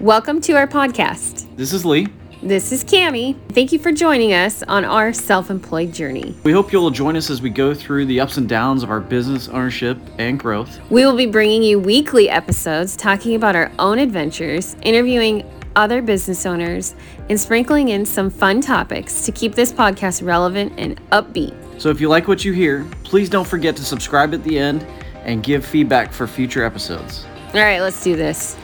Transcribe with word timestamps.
Welcome 0.00 0.40
to 0.42 0.54
our 0.54 0.66
podcast. 0.66 1.46
This 1.56 1.72
is 1.72 1.84
Lee. 1.84 2.08
This 2.42 2.72
is 2.72 2.82
Cami. 2.82 3.38
Thank 3.52 3.70
you 3.70 3.78
for 3.78 3.92
joining 3.92 4.32
us 4.32 4.64
on 4.64 4.84
our 4.84 5.12
self 5.12 5.50
employed 5.50 5.94
journey. 5.94 6.34
We 6.42 6.50
hope 6.50 6.72
you'll 6.72 6.90
join 6.90 7.16
us 7.16 7.30
as 7.30 7.40
we 7.40 7.48
go 7.48 7.74
through 7.74 8.06
the 8.06 8.18
ups 8.18 8.36
and 8.36 8.48
downs 8.48 8.82
of 8.82 8.90
our 8.90 8.98
business 8.98 9.48
ownership 9.48 9.96
and 10.18 10.36
growth. 10.38 10.80
We 10.90 11.06
will 11.06 11.16
be 11.16 11.26
bringing 11.26 11.62
you 11.62 11.78
weekly 11.78 12.28
episodes 12.28 12.96
talking 12.96 13.36
about 13.36 13.54
our 13.54 13.70
own 13.78 14.00
adventures, 14.00 14.74
interviewing 14.82 15.48
other 15.76 16.02
business 16.02 16.44
owners, 16.44 16.96
and 17.30 17.38
sprinkling 17.38 17.90
in 17.90 18.04
some 18.04 18.30
fun 18.30 18.60
topics 18.60 19.24
to 19.24 19.32
keep 19.32 19.54
this 19.54 19.72
podcast 19.72 20.26
relevant 20.26 20.72
and 20.76 21.00
upbeat. 21.10 21.54
So 21.80 21.88
if 21.90 22.00
you 22.00 22.08
like 22.08 22.26
what 22.26 22.44
you 22.44 22.52
hear, 22.52 22.84
please 23.04 23.30
don't 23.30 23.46
forget 23.46 23.76
to 23.76 23.84
subscribe 23.84 24.34
at 24.34 24.42
the 24.42 24.58
end 24.58 24.82
and 25.22 25.40
give 25.44 25.64
feedback 25.64 26.12
for 26.12 26.26
future 26.26 26.64
episodes. 26.64 27.24
All 27.54 27.60
right, 27.60 27.80
let's 27.80 28.02
do 28.02 28.16
this. 28.16 28.56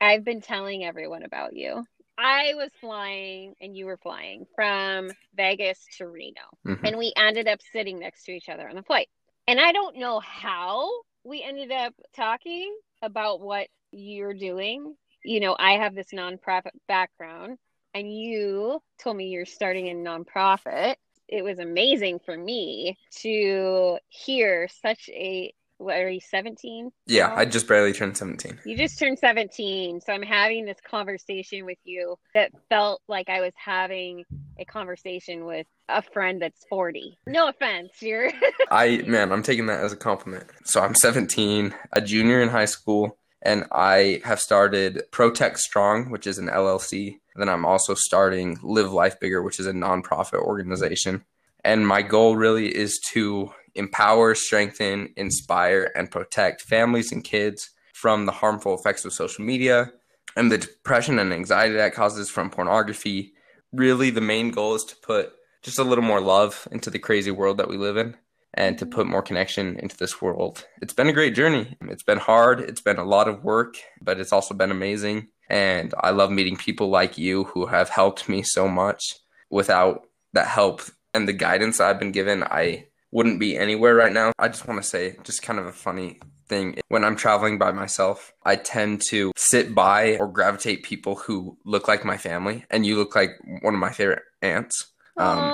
I've 0.00 0.24
been 0.24 0.40
telling 0.40 0.84
everyone 0.84 1.22
about 1.22 1.54
you. 1.54 1.84
I 2.16 2.54
was 2.54 2.70
flying 2.80 3.54
and 3.60 3.76
you 3.76 3.86
were 3.86 3.96
flying 3.96 4.46
from 4.54 5.10
Vegas 5.34 5.86
to 5.98 6.06
Reno. 6.06 6.42
Mhm. 6.66 6.80
And 6.84 6.98
we 6.98 7.12
ended 7.16 7.48
up 7.48 7.60
sitting 7.72 7.98
next 7.98 8.24
to 8.24 8.32
each 8.32 8.48
other 8.48 8.68
on 8.68 8.76
the 8.76 8.82
flight. 8.82 9.08
And 9.46 9.58
I 9.58 9.72
don't 9.72 9.96
know 9.96 10.20
how 10.20 10.90
we 11.24 11.42
ended 11.42 11.70
up 11.70 11.94
talking 12.14 12.76
about 13.02 13.40
what 13.40 13.68
you're 13.90 14.34
doing. 14.34 14.96
You 15.24 15.40
know, 15.40 15.56
I 15.58 15.72
have 15.72 15.94
this 15.94 16.12
nonprofit 16.12 16.70
background, 16.88 17.58
and 17.94 18.12
you 18.12 18.82
told 18.98 19.16
me 19.16 19.28
you're 19.28 19.46
starting 19.46 19.88
a 19.88 19.94
nonprofit. 19.94 20.96
It 21.28 21.42
was 21.42 21.58
amazing 21.58 22.20
for 22.20 22.36
me 22.36 22.98
to 23.20 23.98
hear 24.08 24.68
such 24.68 25.08
a 25.10 25.52
what 25.80 25.96
are 25.96 26.10
you 26.10 26.20
17 26.20 26.90
Yeah, 27.06 27.28
now? 27.28 27.36
I 27.36 27.44
just 27.46 27.66
barely 27.66 27.92
turned 27.92 28.16
17. 28.16 28.60
You 28.64 28.76
just 28.76 28.98
turned 28.98 29.18
17. 29.18 30.00
So 30.02 30.12
I'm 30.12 30.22
having 30.22 30.66
this 30.66 30.78
conversation 30.88 31.64
with 31.64 31.78
you 31.84 32.16
that 32.34 32.52
felt 32.68 33.00
like 33.08 33.28
I 33.28 33.40
was 33.40 33.52
having 33.56 34.24
a 34.58 34.64
conversation 34.64 35.46
with 35.46 35.66
a 35.88 36.02
friend 36.02 36.40
that's 36.42 36.64
40. 36.68 37.18
No 37.26 37.48
offense. 37.48 37.90
You're 38.00 38.30
I, 38.70 39.02
man, 39.06 39.32
I'm 39.32 39.42
taking 39.42 39.66
that 39.66 39.82
as 39.82 39.92
a 39.92 39.96
compliment. 39.96 40.44
So 40.64 40.80
I'm 40.80 40.94
17, 40.94 41.74
a 41.92 42.00
junior 42.00 42.42
in 42.42 42.50
high 42.50 42.66
school, 42.66 43.16
and 43.42 43.64
I 43.72 44.20
have 44.24 44.38
started 44.38 45.02
Protect 45.10 45.58
Strong, 45.58 46.10
which 46.10 46.26
is 46.26 46.38
an 46.38 46.48
LLC. 46.48 47.20
Then 47.36 47.48
I'm 47.48 47.64
also 47.64 47.94
starting 47.94 48.58
Live 48.62 48.92
Life 48.92 49.18
Bigger, 49.18 49.42
which 49.42 49.58
is 49.58 49.66
a 49.66 49.72
nonprofit 49.72 50.42
organization. 50.42 51.24
And 51.64 51.86
my 51.86 52.02
goal 52.02 52.36
really 52.36 52.68
is 52.74 52.98
to 53.12 53.52
empower, 53.74 54.34
strengthen, 54.34 55.12
inspire, 55.16 55.90
and 55.94 56.10
protect 56.10 56.62
families 56.62 57.12
and 57.12 57.24
kids 57.24 57.70
from 57.92 58.26
the 58.26 58.32
harmful 58.32 58.74
effects 58.74 59.04
of 59.04 59.12
social 59.12 59.44
media 59.44 59.92
and 60.36 60.50
the 60.50 60.58
depression 60.58 61.18
and 61.18 61.32
anxiety 61.32 61.74
that 61.74 61.94
causes 61.94 62.30
from 62.30 62.50
pornography. 62.50 63.32
Really, 63.72 64.10
the 64.10 64.20
main 64.20 64.50
goal 64.50 64.74
is 64.74 64.84
to 64.84 64.96
put 64.96 65.32
just 65.62 65.78
a 65.78 65.84
little 65.84 66.04
more 66.04 66.20
love 66.20 66.66
into 66.72 66.90
the 66.90 66.98
crazy 66.98 67.30
world 67.30 67.58
that 67.58 67.68
we 67.68 67.76
live 67.76 67.96
in 67.96 68.16
and 68.54 68.78
to 68.78 68.86
put 68.86 69.06
more 69.06 69.22
connection 69.22 69.78
into 69.78 69.96
this 69.96 70.20
world. 70.20 70.66
It's 70.82 70.92
been 70.92 71.08
a 71.08 71.12
great 71.12 71.34
journey. 71.34 71.76
It's 71.82 72.02
been 72.02 72.18
hard, 72.18 72.60
it's 72.60 72.80
been 72.80 72.98
a 72.98 73.04
lot 73.04 73.28
of 73.28 73.44
work, 73.44 73.76
but 74.00 74.18
it's 74.18 74.32
also 74.32 74.54
been 74.54 74.70
amazing. 74.70 75.28
And 75.48 75.94
I 75.98 76.10
love 76.10 76.30
meeting 76.30 76.56
people 76.56 76.88
like 76.88 77.18
you 77.18 77.44
who 77.44 77.66
have 77.66 77.88
helped 77.88 78.28
me 78.28 78.42
so 78.42 78.68
much. 78.68 79.16
Without 79.50 80.06
that 80.32 80.46
help 80.46 80.82
and 81.12 81.26
the 81.26 81.32
guidance 81.32 81.80
I've 81.80 81.98
been 81.98 82.12
given, 82.12 82.44
I 82.44 82.86
wouldn't 83.12 83.40
be 83.40 83.56
anywhere 83.56 83.94
right 83.94 84.12
now. 84.12 84.32
I 84.38 84.48
just 84.48 84.66
want 84.68 84.82
to 84.82 84.88
say, 84.88 85.16
just 85.24 85.42
kind 85.42 85.58
of 85.58 85.66
a 85.66 85.72
funny 85.72 86.20
thing. 86.48 86.78
When 86.88 87.04
I'm 87.04 87.16
traveling 87.16 87.58
by 87.58 87.72
myself, 87.72 88.32
I 88.44 88.56
tend 88.56 89.02
to 89.10 89.32
sit 89.36 89.74
by 89.74 90.16
or 90.18 90.28
gravitate 90.28 90.82
people 90.82 91.16
who 91.16 91.56
look 91.64 91.88
like 91.88 92.04
my 92.04 92.16
family, 92.16 92.64
and 92.70 92.86
you 92.86 92.96
look 92.96 93.14
like 93.14 93.30
one 93.62 93.74
of 93.74 93.80
my 93.80 93.90
favorite 93.92 94.22
aunts. 94.42 94.92
Um, 95.16 95.52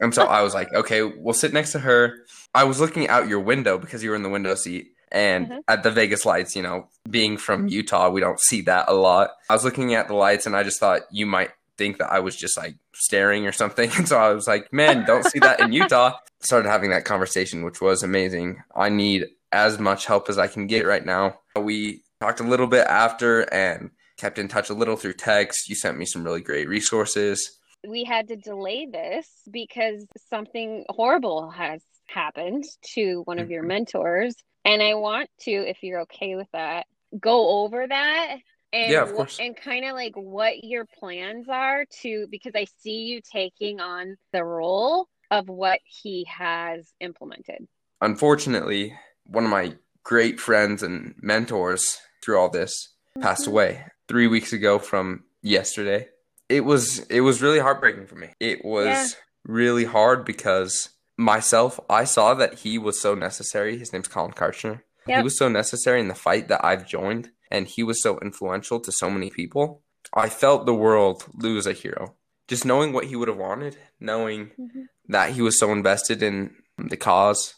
and 0.00 0.14
so 0.14 0.24
I 0.24 0.42
was 0.42 0.54
like, 0.54 0.72
okay, 0.74 1.02
we'll 1.02 1.34
sit 1.34 1.52
next 1.52 1.72
to 1.72 1.78
her. 1.80 2.24
I 2.54 2.64
was 2.64 2.80
looking 2.80 3.08
out 3.08 3.28
your 3.28 3.40
window 3.40 3.78
because 3.78 4.02
you 4.02 4.10
were 4.10 4.16
in 4.16 4.22
the 4.22 4.28
window 4.28 4.54
seat. 4.54 4.92
And 5.10 5.48
Mhm. 5.48 5.60
at 5.68 5.82
the 5.82 5.90
Vegas 5.90 6.26
lights, 6.26 6.54
you 6.54 6.62
know, 6.62 6.88
being 7.08 7.38
from 7.38 7.66
Utah, 7.68 8.10
we 8.10 8.20
don't 8.20 8.38
see 8.40 8.60
that 8.62 8.86
a 8.88 8.92
lot. 8.92 9.30
I 9.48 9.54
was 9.54 9.64
looking 9.64 9.94
at 9.94 10.06
the 10.06 10.14
lights 10.14 10.44
and 10.44 10.54
I 10.54 10.62
just 10.64 10.78
thought 10.78 11.02
you 11.10 11.24
might 11.24 11.50
think 11.78 11.98
that 11.98 12.12
I 12.12 12.18
was 12.20 12.36
just 12.36 12.56
like 12.56 12.74
staring 12.94 13.46
or 13.46 13.52
something. 13.52 13.90
And 13.96 14.06
so 14.08 14.18
I 14.18 14.32
was 14.32 14.46
like, 14.46 14.72
man, 14.72 15.06
don't 15.06 15.24
see 15.24 15.38
that 15.38 15.60
in 15.60 15.72
Utah. 15.72 16.18
Started 16.40 16.68
having 16.68 16.90
that 16.90 17.04
conversation, 17.04 17.64
which 17.64 17.80
was 17.80 18.02
amazing. 18.02 18.62
I 18.76 18.90
need 18.90 19.26
as 19.50 19.78
much 19.78 20.06
help 20.06 20.28
as 20.28 20.38
I 20.38 20.46
can 20.46 20.66
get 20.66 20.86
right 20.86 21.04
now. 21.04 21.38
We 21.56 22.02
talked 22.20 22.40
a 22.40 22.44
little 22.44 22.66
bit 22.66 22.86
after 22.86 23.40
and 23.52 23.90
kept 24.18 24.38
in 24.38 24.46
touch 24.48 24.68
a 24.70 24.74
little 24.74 24.96
through 24.96 25.14
text. 25.14 25.68
You 25.68 25.74
sent 25.74 25.96
me 25.98 26.04
some 26.04 26.22
really 26.24 26.40
great 26.42 26.68
resources. 26.68 27.54
we 27.88 28.02
had 28.02 28.26
to 28.28 28.34
delay 28.36 28.86
this 28.90 29.26
because 29.50 30.04
something 30.30 30.84
horrible 30.90 31.48
has 31.50 31.80
happened 32.06 32.64
to 32.94 33.22
one 33.24 33.38
of 33.38 33.50
your 33.50 33.62
Mhm. 33.62 33.68
mentors. 33.68 34.34
And 34.64 34.82
I 34.82 34.94
want 34.94 35.30
to, 35.42 35.50
if 35.52 35.78
you're 35.82 36.00
okay 36.00 36.34
with 36.34 36.48
that, 36.52 36.86
go 37.20 37.60
over 37.62 37.86
that 37.86 38.38
and 38.72 38.92
Yeah, 38.92 39.02
of 39.02 39.14
course. 39.14 39.38
and 39.40 39.56
kind 39.56 39.84
of 39.84 39.92
like 39.94 40.14
what 40.14 40.62
your 40.64 40.84
plans 40.98 41.48
are 41.48 41.84
to 42.02 42.26
because 42.30 42.52
I 42.54 42.66
see 42.80 43.00
you 43.02 43.20
taking 43.20 43.80
on 43.80 44.16
the 44.32 44.44
role 44.44 45.08
of 45.30 45.48
what 45.48 45.80
he 45.84 46.24
has 46.24 46.92
implemented. 47.00 47.66
unfortunately, 48.00 48.94
one 49.24 49.44
of 49.44 49.50
my 49.50 49.74
great 50.04 50.40
friends 50.40 50.82
and 50.82 51.14
mentors 51.20 51.98
through 52.22 52.38
all 52.38 52.48
this 52.48 52.94
passed 53.20 53.44
Mhm. 53.44 53.48
away 53.48 53.84
three 54.08 54.26
weeks 54.26 54.52
ago 54.52 54.78
from 54.78 55.24
yesterday. 55.42 56.08
It 56.48 56.60
was 56.64 57.00
it 57.10 57.20
was 57.20 57.42
really 57.42 57.58
heartbreaking 57.58 58.06
for 58.06 58.14
me. 58.14 58.30
It 58.40 58.64
was 58.64 58.86
Yeah. 58.86 59.06
really 59.44 59.84
hard 59.84 60.24
because 60.24 60.90
myself, 61.16 61.78
I 61.90 62.04
saw 62.04 62.34
that 62.34 62.54
he 62.60 62.78
was 62.78 63.00
so 63.00 63.14
necessary. 63.14 63.76
His 63.78 63.92
name's 63.92 64.08
Collin 64.08 64.32
Kartchner. 64.32 64.82
He 65.06 65.20
was 65.22 65.36
so 65.38 65.48
necessary 65.48 66.00
in 66.00 66.08
the 66.08 66.14
fight 66.14 66.48
that 66.48 66.64
I've 66.64 66.86
joined, 66.86 67.32
and 67.50 67.66
he 67.66 67.82
was 67.82 68.02
so 68.02 68.18
influential 68.20 68.80
to 68.80 68.92
so 68.92 69.10
many 69.10 69.30
people. 69.30 69.82
I 70.14 70.28
felt 70.28 70.66
the 70.66 70.74
world 70.74 71.24
lose 71.34 71.66
a 71.66 71.72
hero. 71.72 72.14
Just 72.46 72.64
knowing 72.64 72.92
what 72.92 73.04
he 73.04 73.16
would 73.16 73.28
have 73.28 73.36
wanted, 73.36 73.76
knowing 74.00 74.52
mm-hmm. 74.58 74.82
that 75.08 75.30
he 75.30 75.42
was 75.42 75.58
so 75.58 75.70
invested 75.72 76.22
in 76.22 76.54
the 76.78 76.96
cause, 76.96 77.54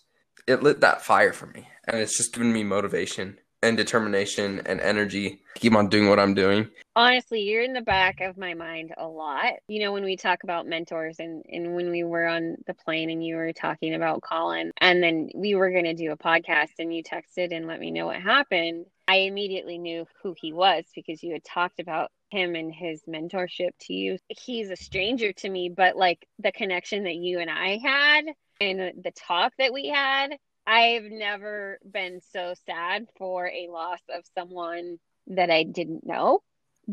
it 0.47 0.63
lit 0.63 0.81
that 0.81 1.03
fire 1.03 1.33
for 1.33 1.47
me. 1.47 1.69
And 1.87 1.99
it's 1.99 2.17
just 2.17 2.33
given 2.33 2.53
me 2.53 2.65
motivation 2.65 3.39
and 3.63 3.77
determination 3.77 4.63
and 4.65 4.81
energy 4.81 5.41
to 5.55 5.61
keep 5.61 5.75
on 5.75 5.89
doing 5.89 6.09
what 6.09 6.19
I'm 6.19 6.35
doing. 6.35 6.69
Honestly, 6.97 7.43
you're 7.43 7.63
in 7.63 7.73
the 7.73 7.83
back 7.83 8.21
of 8.21 8.39
my 8.39 8.55
mind 8.55 8.93
a 8.97 9.07
lot. 9.07 9.55
You 9.69 9.81
know, 9.81 9.93
when 9.93 10.05
we 10.05 10.17
talk 10.17 10.45
about 10.45 10.67
mentors 10.67 11.17
and, 11.19 11.45
and 11.49 11.75
when 11.75 11.91
we 11.91 12.03
were 12.03 12.27
on 12.27 12.57
the 12.67 12.75
plane 12.75 13.11
and 13.11 13.25
you 13.25 13.37
were 13.37 13.53
talking 13.53 13.95
about 13.95 14.23
Collin, 14.23 14.73
and 14.79 15.03
then 15.03 15.29
we 15.35 15.55
were 15.55 15.71
going 15.71 15.85
to 15.85 15.95
do 15.95 16.13
a 16.13 16.17
podcast 16.17 16.71
and 16.79 16.95
you 16.95 17.03
texted 17.03 17.55
and 17.55 17.67
let 17.67 17.81
me 17.81 17.91
know 17.91 18.07
what 18.07 18.21
happened, 18.21 18.87
I 19.11 19.23
immediately 19.23 19.77
knew 19.77 20.07
who 20.23 20.37
he 20.41 20.53
was 20.53 20.85
because 20.95 21.21
you 21.21 21.33
had 21.33 21.43
talked 21.43 21.81
about 21.81 22.13
him 22.31 22.55
and 22.55 22.73
his 22.73 23.03
mentorship 23.09 23.71
to 23.81 23.93
you. 23.93 24.19
He's 24.29 24.71
a 24.71 24.77
stranger 24.77 25.33
to 25.33 25.49
me, 25.49 25.69
but 25.69 25.97
like 25.97 26.25
the 26.39 26.53
connection 26.53 27.03
that 27.03 27.17
you 27.17 27.41
and 27.41 27.51
I 27.51 27.79
had 27.79 28.27
and 28.61 28.79
the 28.79 29.11
talk 29.27 29.53
that 29.59 29.73
we 29.73 29.89
had, 29.89 30.37
I've 30.65 31.11
never 31.11 31.81
been 31.91 32.21
so 32.33 32.55
sad 32.67 33.09
for 33.19 33.49
a 33.49 33.67
loss 33.69 33.99
of 34.15 34.23
someone 34.39 35.01
that 35.27 35.51
I 35.51 35.65
didn't 35.65 36.07
know 36.07 36.45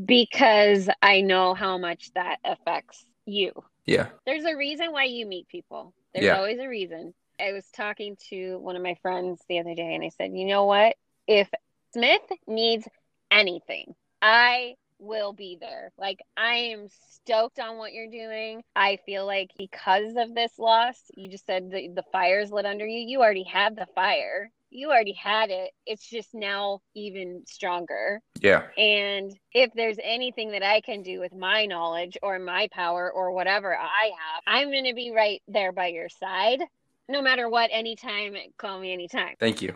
because 0.03 0.89
I 1.03 1.21
know 1.21 1.53
how 1.53 1.77
much 1.77 2.09
that 2.15 2.37
affects 2.43 3.05
you. 3.27 3.51
Yeah. 3.85 4.07
There's 4.25 4.45
a 4.45 4.57
reason 4.57 4.91
why 4.91 5.03
you 5.03 5.27
meet 5.27 5.49
people. 5.49 5.93
There's 6.15 6.25
Yeah. 6.25 6.37
always 6.37 6.57
a 6.57 6.67
reason. 6.67 7.13
I 7.39 7.51
was 7.51 7.69
talking 7.75 8.17
to 8.31 8.57
one 8.57 8.75
of 8.75 8.81
my 8.81 8.95
friends 9.03 9.39
the 9.47 9.59
other 9.59 9.75
day 9.75 9.93
and 9.93 10.03
I 10.03 10.09
said, 10.09 10.31
you 10.33 10.47
know 10.47 10.65
what? 10.65 10.95
If 11.27 11.47
Smith 11.93 12.21
needs 12.47 12.87
anything, 13.31 13.95
I 14.21 14.75
will 14.99 15.33
be 15.33 15.57
there. 15.59 15.91
Like, 15.97 16.19
I 16.35 16.53
am 16.55 16.87
stoked 17.11 17.59
on 17.59 17.77
what 17.77 17.93
you're 17.93 18.09
doing. 18.09 18.63
I 18.75 18.97
feel 19.05 19.25
like 19.25 19.51
because 19.57 20.15
of 20.17 20.33
this 20.33 20.51
loss, 20.57 20.95
you 21.15 21.27
just 21.27 21.45
said 21.45 21.69
the, 21.71 21.89
the 21.89 22.03
fire's 22.11 22.51
lit 22.51 22.65
under 22.65 22.85
you. 22.85 22.99
You 23.07 23.21
already 23.21 23.43
have 23.43 23.75
the 23.75 23.87
fire, 23.93 24.51
you 24.69 24.89
already 24.89 25.13
had 25.13 25.49
it. 25.49 25.71
It's 25.85 26.07
just 26.07 26.33
now 26.33 26.81
even 26.93 27.43
stronger. 27.47 28.21
Yeah. 28.39 28.63
And 28.77 29.33
if 29.53 29.71
there's 29.73 29.97
anything 30.03 30.51
that 30.51 30.63
I 30.63 30.81
can 30.81 31.03
do 31.03 31.19
with 31.19 31.33
my 31.33 31.65
knowledge 31.65 32.17
or 32.21 32.37
my 32.39 32.67
power 32.71 33.11
or 33.11 33.31
whatever 33.31 33.75
I 33.75 34.05
have, 34.05 34.43
I'm 34.45 34.69
going 34.71 34.85
to 34.85 34.93
be 34.93 35.11
right 35.11 35.41
there 35.47 35.71
by 35.71 35.87
your 35.87 36.09
side. 36.09 36.61
No 37.09 37.21
matter 37.21 37.49
what, 37.49 37.69
anytime, 37.71 38.35
call 38.57 38.79
me 38.79 38.91
anytime. 38.91 39.35
Thank 39.39 39.61
you. 39.61 39.75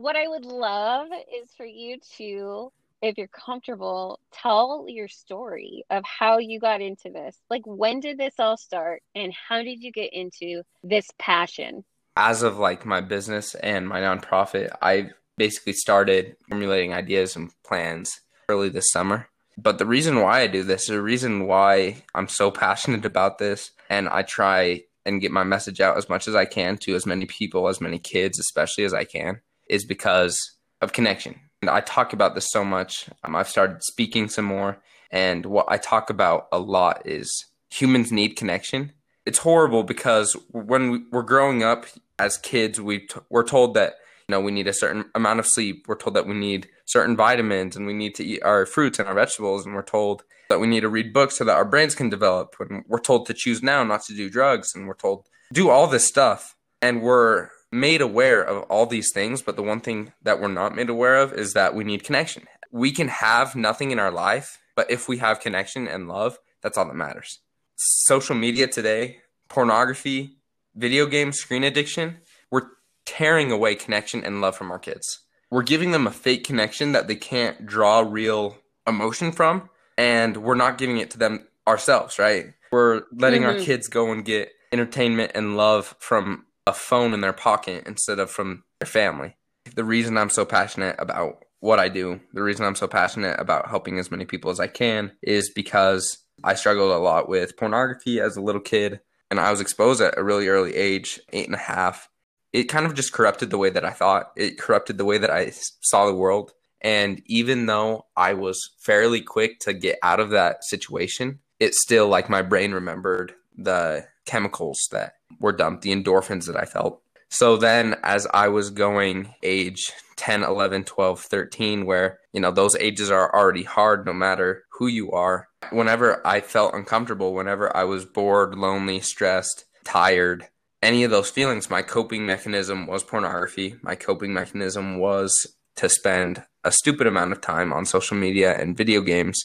What 0.00 0.16
I 0.16 0.26
would 0.26 0.46
love 0.46 1.08
is 1.42 1.50
for 1.58 1.66
you 1.66 1.98
to, 2.16 2.72
if 3.02 3.18
you're 3.18 3.28
comfortable, 3.28 4.18
tell 4.32 4.86
your 4.88 5.08
story 5.08 5.84
of 5.90 6.02
how 6.06 6.38
you 6.38 6.58
got 6.58 6.80
into 6.80 7.10
this. 7.10 7.36
Like, 7.50 7.66
when 7.66 8.00
did 8.00 8.16
this 8.16 8.32
all 8.38 8.56
start 8.56 9.02
and 9.14 9.30
how 9.30 9.62
did 9.62 9.82
you 9.82 9.92
get 9.92 10.14
into 10.14 10.62
this 10.82 11.06
passion? 11.18 11.84
As 12.16 12.42
of 12.42 12.58
like 12.58 12.86
my 12.86 13.02
business 13.02 13.54
and 13.56 13.86
my 13.86 14.00
nonprofit, 14.00 14.74
I've 14.80 15.12
basically 15.36 15.74
started 15.74 16.34
formulating 16.48 16.94
ideas 16.94 17.36
and 17.36 17.50
plans 17.62 18.22
early 18.48 18.70
this 18.70 18.90
summer. 18.90 19.28
But 19.58 19.76
the 19.76 19.84
reason 19.84 20.22
why 20.22 20.40
I 20.40 20.46
do 20.46 20.62
this, 20.62 20.86
the 20.86 21.02
reason 21.02 21.46
why 21.46 22.04
I'm 22.14 22.28
so 22.28 22.50
passionate 22.50 23.04
about 23.04 23.36
this, 23.36 23.72
and 23.90 24.08
I 24.08 24.22
try 24.22 24.84
and 25.04 25.20
get 25.20 25.30
my 25.30 25.44
message 25.44 25.78
out 25.82 25.98
as 25.98 26.08
much 26.08 26.26
as 26.26 26.34
I 26.34 26.46
can 26.46 26.78
to 26.78 26.94
as 26.94 27.04
many 27.04 27.26
people, 27.26 27.68
as 27.68 27.82
many 27.82 27.98
kids, 27.98 28.38
especially 28.38 28.84
as 28.84 28.94
I 28.94 29.04
can, 29.04 29.42
is 29.70 29.84
because 29.84 30.38
of 30.80 30.92
connection. 30.92 31.40
And 31.62 31.70
I 31.70 31.80
talk 31.80 32.12
about 32.12 32.34
this 32.34 32.50
so 32.50 32.64
much. 32.64 33.08
Um, 33.24 33.36
I've 33.36 33.48
started 33.48 33.82
speaking 33.82 34.28
some 34.28 34.44
more. 34.44 34.78
And 35.10 35.46
what 35.46 35.66
I 35.68 35.76
talk 35.76 36.10
about 36.10 36.48
a 36.52 36.58
lot 36.58 37.02
is 37.06 37.46
humans 37.70 38.10
need 38.10 38.36
connection. 38.36 38.92
It's 39.26 39.38
horrible 39.38 39.82
because 39.82 40.36
when 40.50 41.06
we're 41.12 41.22
growing 41.22 41.62
up 41.62 41.86
as 42.18 42.38
kids, 42.38 42.80
we 42.80 43.06
t- 43.06 43.20
we're 43.28 43.46
told 43.46 43.74
that 43.74 43.94
you 44.28 44.32
know 44.32 44.40
we 44.40 44.52
need 44.52 44.66
a 44.66 44.72
certain 44.72 45.04
amount 45.14 45.40
of 45.40 45.46
sleep. 45.46 45.86
We're 45.86 45.96
told 45.96 46.16
that 46.16 46.26
we 46.26 46.34
need 46.34 46.68
certain 46.86 47.16
vitamins 47.16 47.76
and 47.76 47.86
we 47.86 47.92
need 47.92 48.14
to 48.16 48.24
eat 48.24 48.42
our 48.42 48.66
fruits 48.66 48.98
and 48.98 49.08
our 49.08 49.14
vegetables, 49.14 49.66
and 49.66 49.74
we're 49.74 49.82
told 49.82 50.22
that 50.48 50.58
we 50.58 50.66
need 50.66 50.80
to 50.80 50.88
read 50.88 51.12
books 51.12 51.36
so 51.36 51.44
that 51.44 51.56
our 51.56 51.64
brains 51.64 51.94
can 51.94 52.08
develop. 52.08 52.56
And 52.58 52.82
we're 52.88 52.98
told 52.98 53.26
to 53.26 53.34
choose 53.34 53.62
now, 53.62 53.84
not 53.84 54.02
to 54.04 54.14
do 54.14 54.30
drugs, 54.30 54.74
and 54.74 54.86
we're 54.86 54.94
told 54.94 55.28
do 55.52 55.68
all 55.68 55.86
this 55.86 56.06
stuff, 56.06 56.56
and 56.80 57.02
we're 57.02 57.50
made 57.72 58.00
aware 58.00 58.42
of 58.42 58.64
all 58.64 58.86
these 58.86 59.12
things. 59.12 59.42
But 59.42 59.56
the 59.56 59.62
one 59.62 59.80
thing 59.80 60.12
that 60.22 60.40
we're 60.40 60.48
not 60.48 60.74
made 60.74 60.90
aware 60.90 61.16
of 61.16 61.32
is 61.32 61.52
that 61.52 61.74
we 61.74 61.84
need 61.84 62.04
connection. 62.04 62.44
We 62.70 62.92
can 62.92 63.08
have 63.08 63.56
nothing 63.56 63.90
in 63.90 63.98
our 63.98 64.10
life, 64.12 64.58
but 64.76 64.90
if 64.90 65.08
we 65.08 65.18
have 65.18 65.40
connection 65.40 65.88
and 65.88 66.08
love, 66.08 66.38
that's 66.62 66.78
all 66.78 66.86
that 66.86 66.94
matters. 66.94 67.40
Social 67.76 68.36
media 68.36 68.66
today, 68.66 69.18
pornography, 69.48 70.36
video 70.74 71.06
games, 71.06 71.38
screen 71.38 71.64
addiction, 71.64 72.18
we're 72.50 72.68
tearing 73.06 73.50
away 73.50 73.74
connection 73.74 74.24
and 74.24 74.40
love 74.40 74.56
from 74.56 74.70
our 74.70 74.78
kids. 74.78 75.20
We're 75.50 75.62
giving 75.62 75.90
them 75.90 76.06
a 76.06 76.12
fake 76.12 76.44
connection 76.44 76.92
that 76.92 77.08
they 77.08 77.16
can't 77.16 77.66
draw 77.66 78.00
real 78.00 78.58
emotion 78.86 79.32
from, 79.32 79.68
and 79.98 80.36
we're 80.36 80.54
not 80.54 80.78
giving 80.78 80.98
it 80.98 81.10
to 81.10 81.18
them 81.18 81.48
ourselves, 81.66 82.18
right? 82.18 82.54
We're 82.70 83.02
letting 83.12 83.42
mm-hmm. 83.42 83.58
our 83.58 83.64
kids 83.64 83.88
go 83.88 84.12
and 84.12 84.24
get 84.24 84.50
entertainment 84.72 85.32
and 85.34 85.56
love 85.56 85.96
from 85.98 86.46
a 86.66 86.72
phone 86.72 87.14
in 87.14 87.20
their 87.20 87.32
pocket 87.32 87.84
instead 87.86 88.18
of 88.18 88.30
from 88.30 88.64
their 88.78 88.86
family. 88.86 89.36
The 89.74 89.84
reason 89.84 90.16
I'm 90.16 90.30
so 90.30 90.44
passionate 90.44 90.96
about 90.98 91.44
what 91.60 91.78
I 91.78 91.88
do, 91.88 92.20
the 92.32 92.42
reason 92.42 92.64
I'm 92.64 92.74
so 92.74 92.88
passionate 92.88 93.38
about 93.38 93.68
helping 93.68 93.98
as 93.98 94.10
many 94.10 94.24
people 94.24 94.50
as 94.50 94.60
I 94.60 94.66
can 94.66 95.12
is 95.22 95.50
because 95.50 96.18
I 96.42 96.54
struggled 96.54 96.92
a 96.92 96.98
lot 96.98 97.28
with 97.28 97.56
pornography 97.56 98.20
as 98.20 98.36
a 98.36 98.40
little 98.40 98.60
kid 98.60 99.00
and 99.30 99.38
I 99.38 99.50
was 99.50 99.60
exposed 99.60 100.00
at 100.00 100.18
a 100.18 100.24
really 100.24 100.48
early 100.48 100.74
age, 100.74 101.20
eight 101.32 101.46
and 101.46 101.54
a 101.54 101.58
half. 101.58 102.08
It 102.52 102.64
kind 102.64 102.86
of 102.86 102.94
just 102.94 103.12
corrupted 103.12 103.50
the 103.50 103.58
way 103.58 103.70
that 103.70 103.84
I 103.84 103.90
thought. 103.90 104.32
It 104.36 104.58
corrupted 104.58 104.98
the 104.98 105.04
way 105.04 105.18
that 105.18 105.30
I 105.30 105.52
saw 105.82 106.06
the 106.06 106.14
world. 106.14 106.52
And 106.80 107.22
even 107.26 107.66
though 107.66 108.06
I 108.16 108.34
was 108.34 108.70
fairly 108.78 109.20
quick 109.20 109.60
to 109.60 109.72
get 109.72 109.98
out 110.02 110.18
of 110.18 110.30
that 110.30 110.64
situation, 110.64 111.40
it 111.60 111.74
still 111.74 112.08
like 112.08 112.30
my 112.30 112.42
brain 112.42 112.72
remembered 112.72 113.34
the 113.56 114.06
chemicals 114.24 114.88
that 114.90 115.12
were 115.38 115.52
dumped, 115.52 115.82
the 115.82 115.94
endorphins 115.94 116.46
that 116.46 116.56
I 116.56 116.64
felt. 116.64 117.02
So 117.28 117.56
then 117.56 117.96
as 118.02 118.26
I 118.34 118.48
was 118.48 118.70
going 118.70 119.34
age 119.42 119.92
10, 120.16 120.42
11, 120.42 120.84
12, 120.84 121.20
13, 121.20 121.86
where, 121.86 122.18
you 122.32 122.40
know, 122.40 122.50
those 122.50 122.76
ages 122.76 123.10
are 123.10 123.34
already 123.34 123.62
hard 123.62 124.04
no 124.04 124.12
matter 124.12 124.64
who 124.72 124.88
you 124.88 125.12
are. 125.12 125.48
Whenever 125.70 126.26
I 126.26 126.40
felt 126.40 126.74
uncomfortable, 126.74 127.32
whenever 127.32 127.74
I 127.76 127.84
was 127.84 128.04
bored, 128.04 128.56
lonely, 128.56 129.00
stressed, 129.00 129.64
tired, 129.84 130.48
any 130.82 131.04
of 131.04 131.10
those 131.10 131.30
feelings, 131.30 131.70
my 131.70 131.82
coping 131.82 132.26
mechanism 132.26 132.86
was 132.86 133.04
pornography. 133.04 133.76
My 133.82 133.94
coping 133.94 134.32
mechanism 134.32 134.98
was 134.98 135.46
to 135.76 135.88
spend 135.88 136.42
a 136.64 136.72
stupid 136.72 137.06
amount 137.06 137.32
of 137.32 137.40
time 137.40 137.72
on 137.72 137.84
social 137.84 138.16
media 138.16 138.58
and 138.58 138.76
video 138.76 139.02
games. 139.02 139.38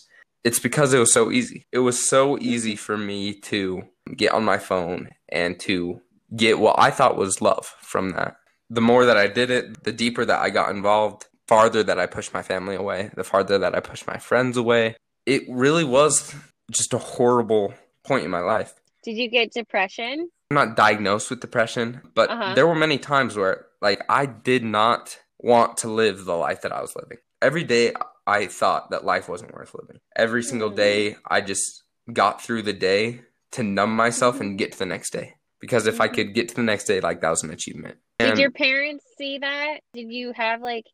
It's 0.44 0.60
because 0.60 0.94
it 0.94 1.00
was 1.00 1.14
so 1.14 1.32
easy. 1.32 1.66
It 1.72 1.80
was 1.80 2.08
so 2.08 2.38
easy 2.40 2.76
for 2.76 2.98
me 2.98 3.40
to 3.42 3.84
get 4.16 4.34
on 4.34 4.44
my 4.44 4.58
phone 4.58 5.10
and 5.30 5.60
to 5.62 6.02
get 6.36 6.60
what 6.60 6.76
I 6.78 6.92
thought 6.92 7.18
was 7.18 7.42
love 7.42 7.66
from 7.82 8.12
that 8.12 8.38
the 8.70 8.82
more 8.82 9.06
that 9.06 9.18
I 9.18 9.28
did 9.28 9.52
it, 9.52 9.84
the 9.84 9.92
deeper 9.92 10.26
that 10.26 10.42
I 10.42 10.50
got 10.50 10.72
involved, 10.72 11.28
farther 11.48 11.84
that 11.84 12.00
I 12.00 12.06
pushed 12.06 12.34
my 12.34 12.42
family 12.42 12.76
away, 12.76 13.12
the 13.16 13.24
farther 13.24 13.58
that 13.60 13.76
I 13.76 13.80
pushed 13.80 14.08
my 14.08 14.18
friends 14.18 14.58
away. 14.58 14.96
It 15.26 15.44
really 15.50 15.84
was 15.84 16.34
just 16.72 16.94
a 16.94 16.98
horrible 16.98 17.74
point 18.04 18.26
in 18.26 18.32
my 18.32 18.40
life. 18.40 18.74
Did 19.04 19.18
you 19.18 19.30
get 19.30 19.52
depression? 19.52 20.30
I'm 20.50 20.56
not 20.56 20.76
diagnosed 20.76 21.30
with 21.30 21.42
depression, 21.42 22.02
but 22.16 22.30
uh-huh. 22.30 22.56
there 22.56 22.68
were 22.68 22.76
many 22.76 22.98
times 22.98 23.36
where 23.36 23.68
like 23.82 24.04
I 24.10 24.26
did 24.26 24.64
not 24.64 25.20
want 25.40 25.78
to 25.78 25.90
live 25.90 26.26
the 26.26 26.36
life 26.36 26.62
that 26.62 26.72
I 26.72 26.82
was 26.82 26.96
living. 26.96 27.18
Every 27.42 27.64
day 27.64 27.94
I 28.26 28.48
thought 28.48 28.90
that 28.90 29.06
life 29.06 29.30
wasn't 29.30 29.54
worth 29.54 29.76
living. 29.76 30.00
Every 30.16 30.42
single 30.42 30.72
mm. 30.72 30.76
day 30.76 31.18
I 31.28 31.42
just 31.42 31.84
got 32.12 32.42
through 32.42 32.64
the 32.64 32.74
day 32.74 33.22
to 33.56 33.64
numb 33.64 33.96
myself 33.96 34.40
and 34.40 34.58
get 34.58 34.74
to 34.74 34.80
the 34.80 34.86
next 34.86 35.12
day. 35.12 35.36
Because 35.60 35.88
if 35.88 36.00
I 36.00 36.08
could 36.08 36.34
get 36.34 36.50
to 36.50 36.56
the 36.56 36.64
next 36.64 36.86
day, 36.86 37.00
like 37.00 37.22
that 37.22 37.30
was 37.30 37.44
an 37.44 37.50
achievement. 37.50 37.98
Did 38.20 38.38
your 38.38 38.52
parents 38.52 39.06
see 39.18 39.40
that? 39.40 39.80
Did 39.94 40.12
you 40.12 40.32
have 40.34 40.62
like 40.62 40.86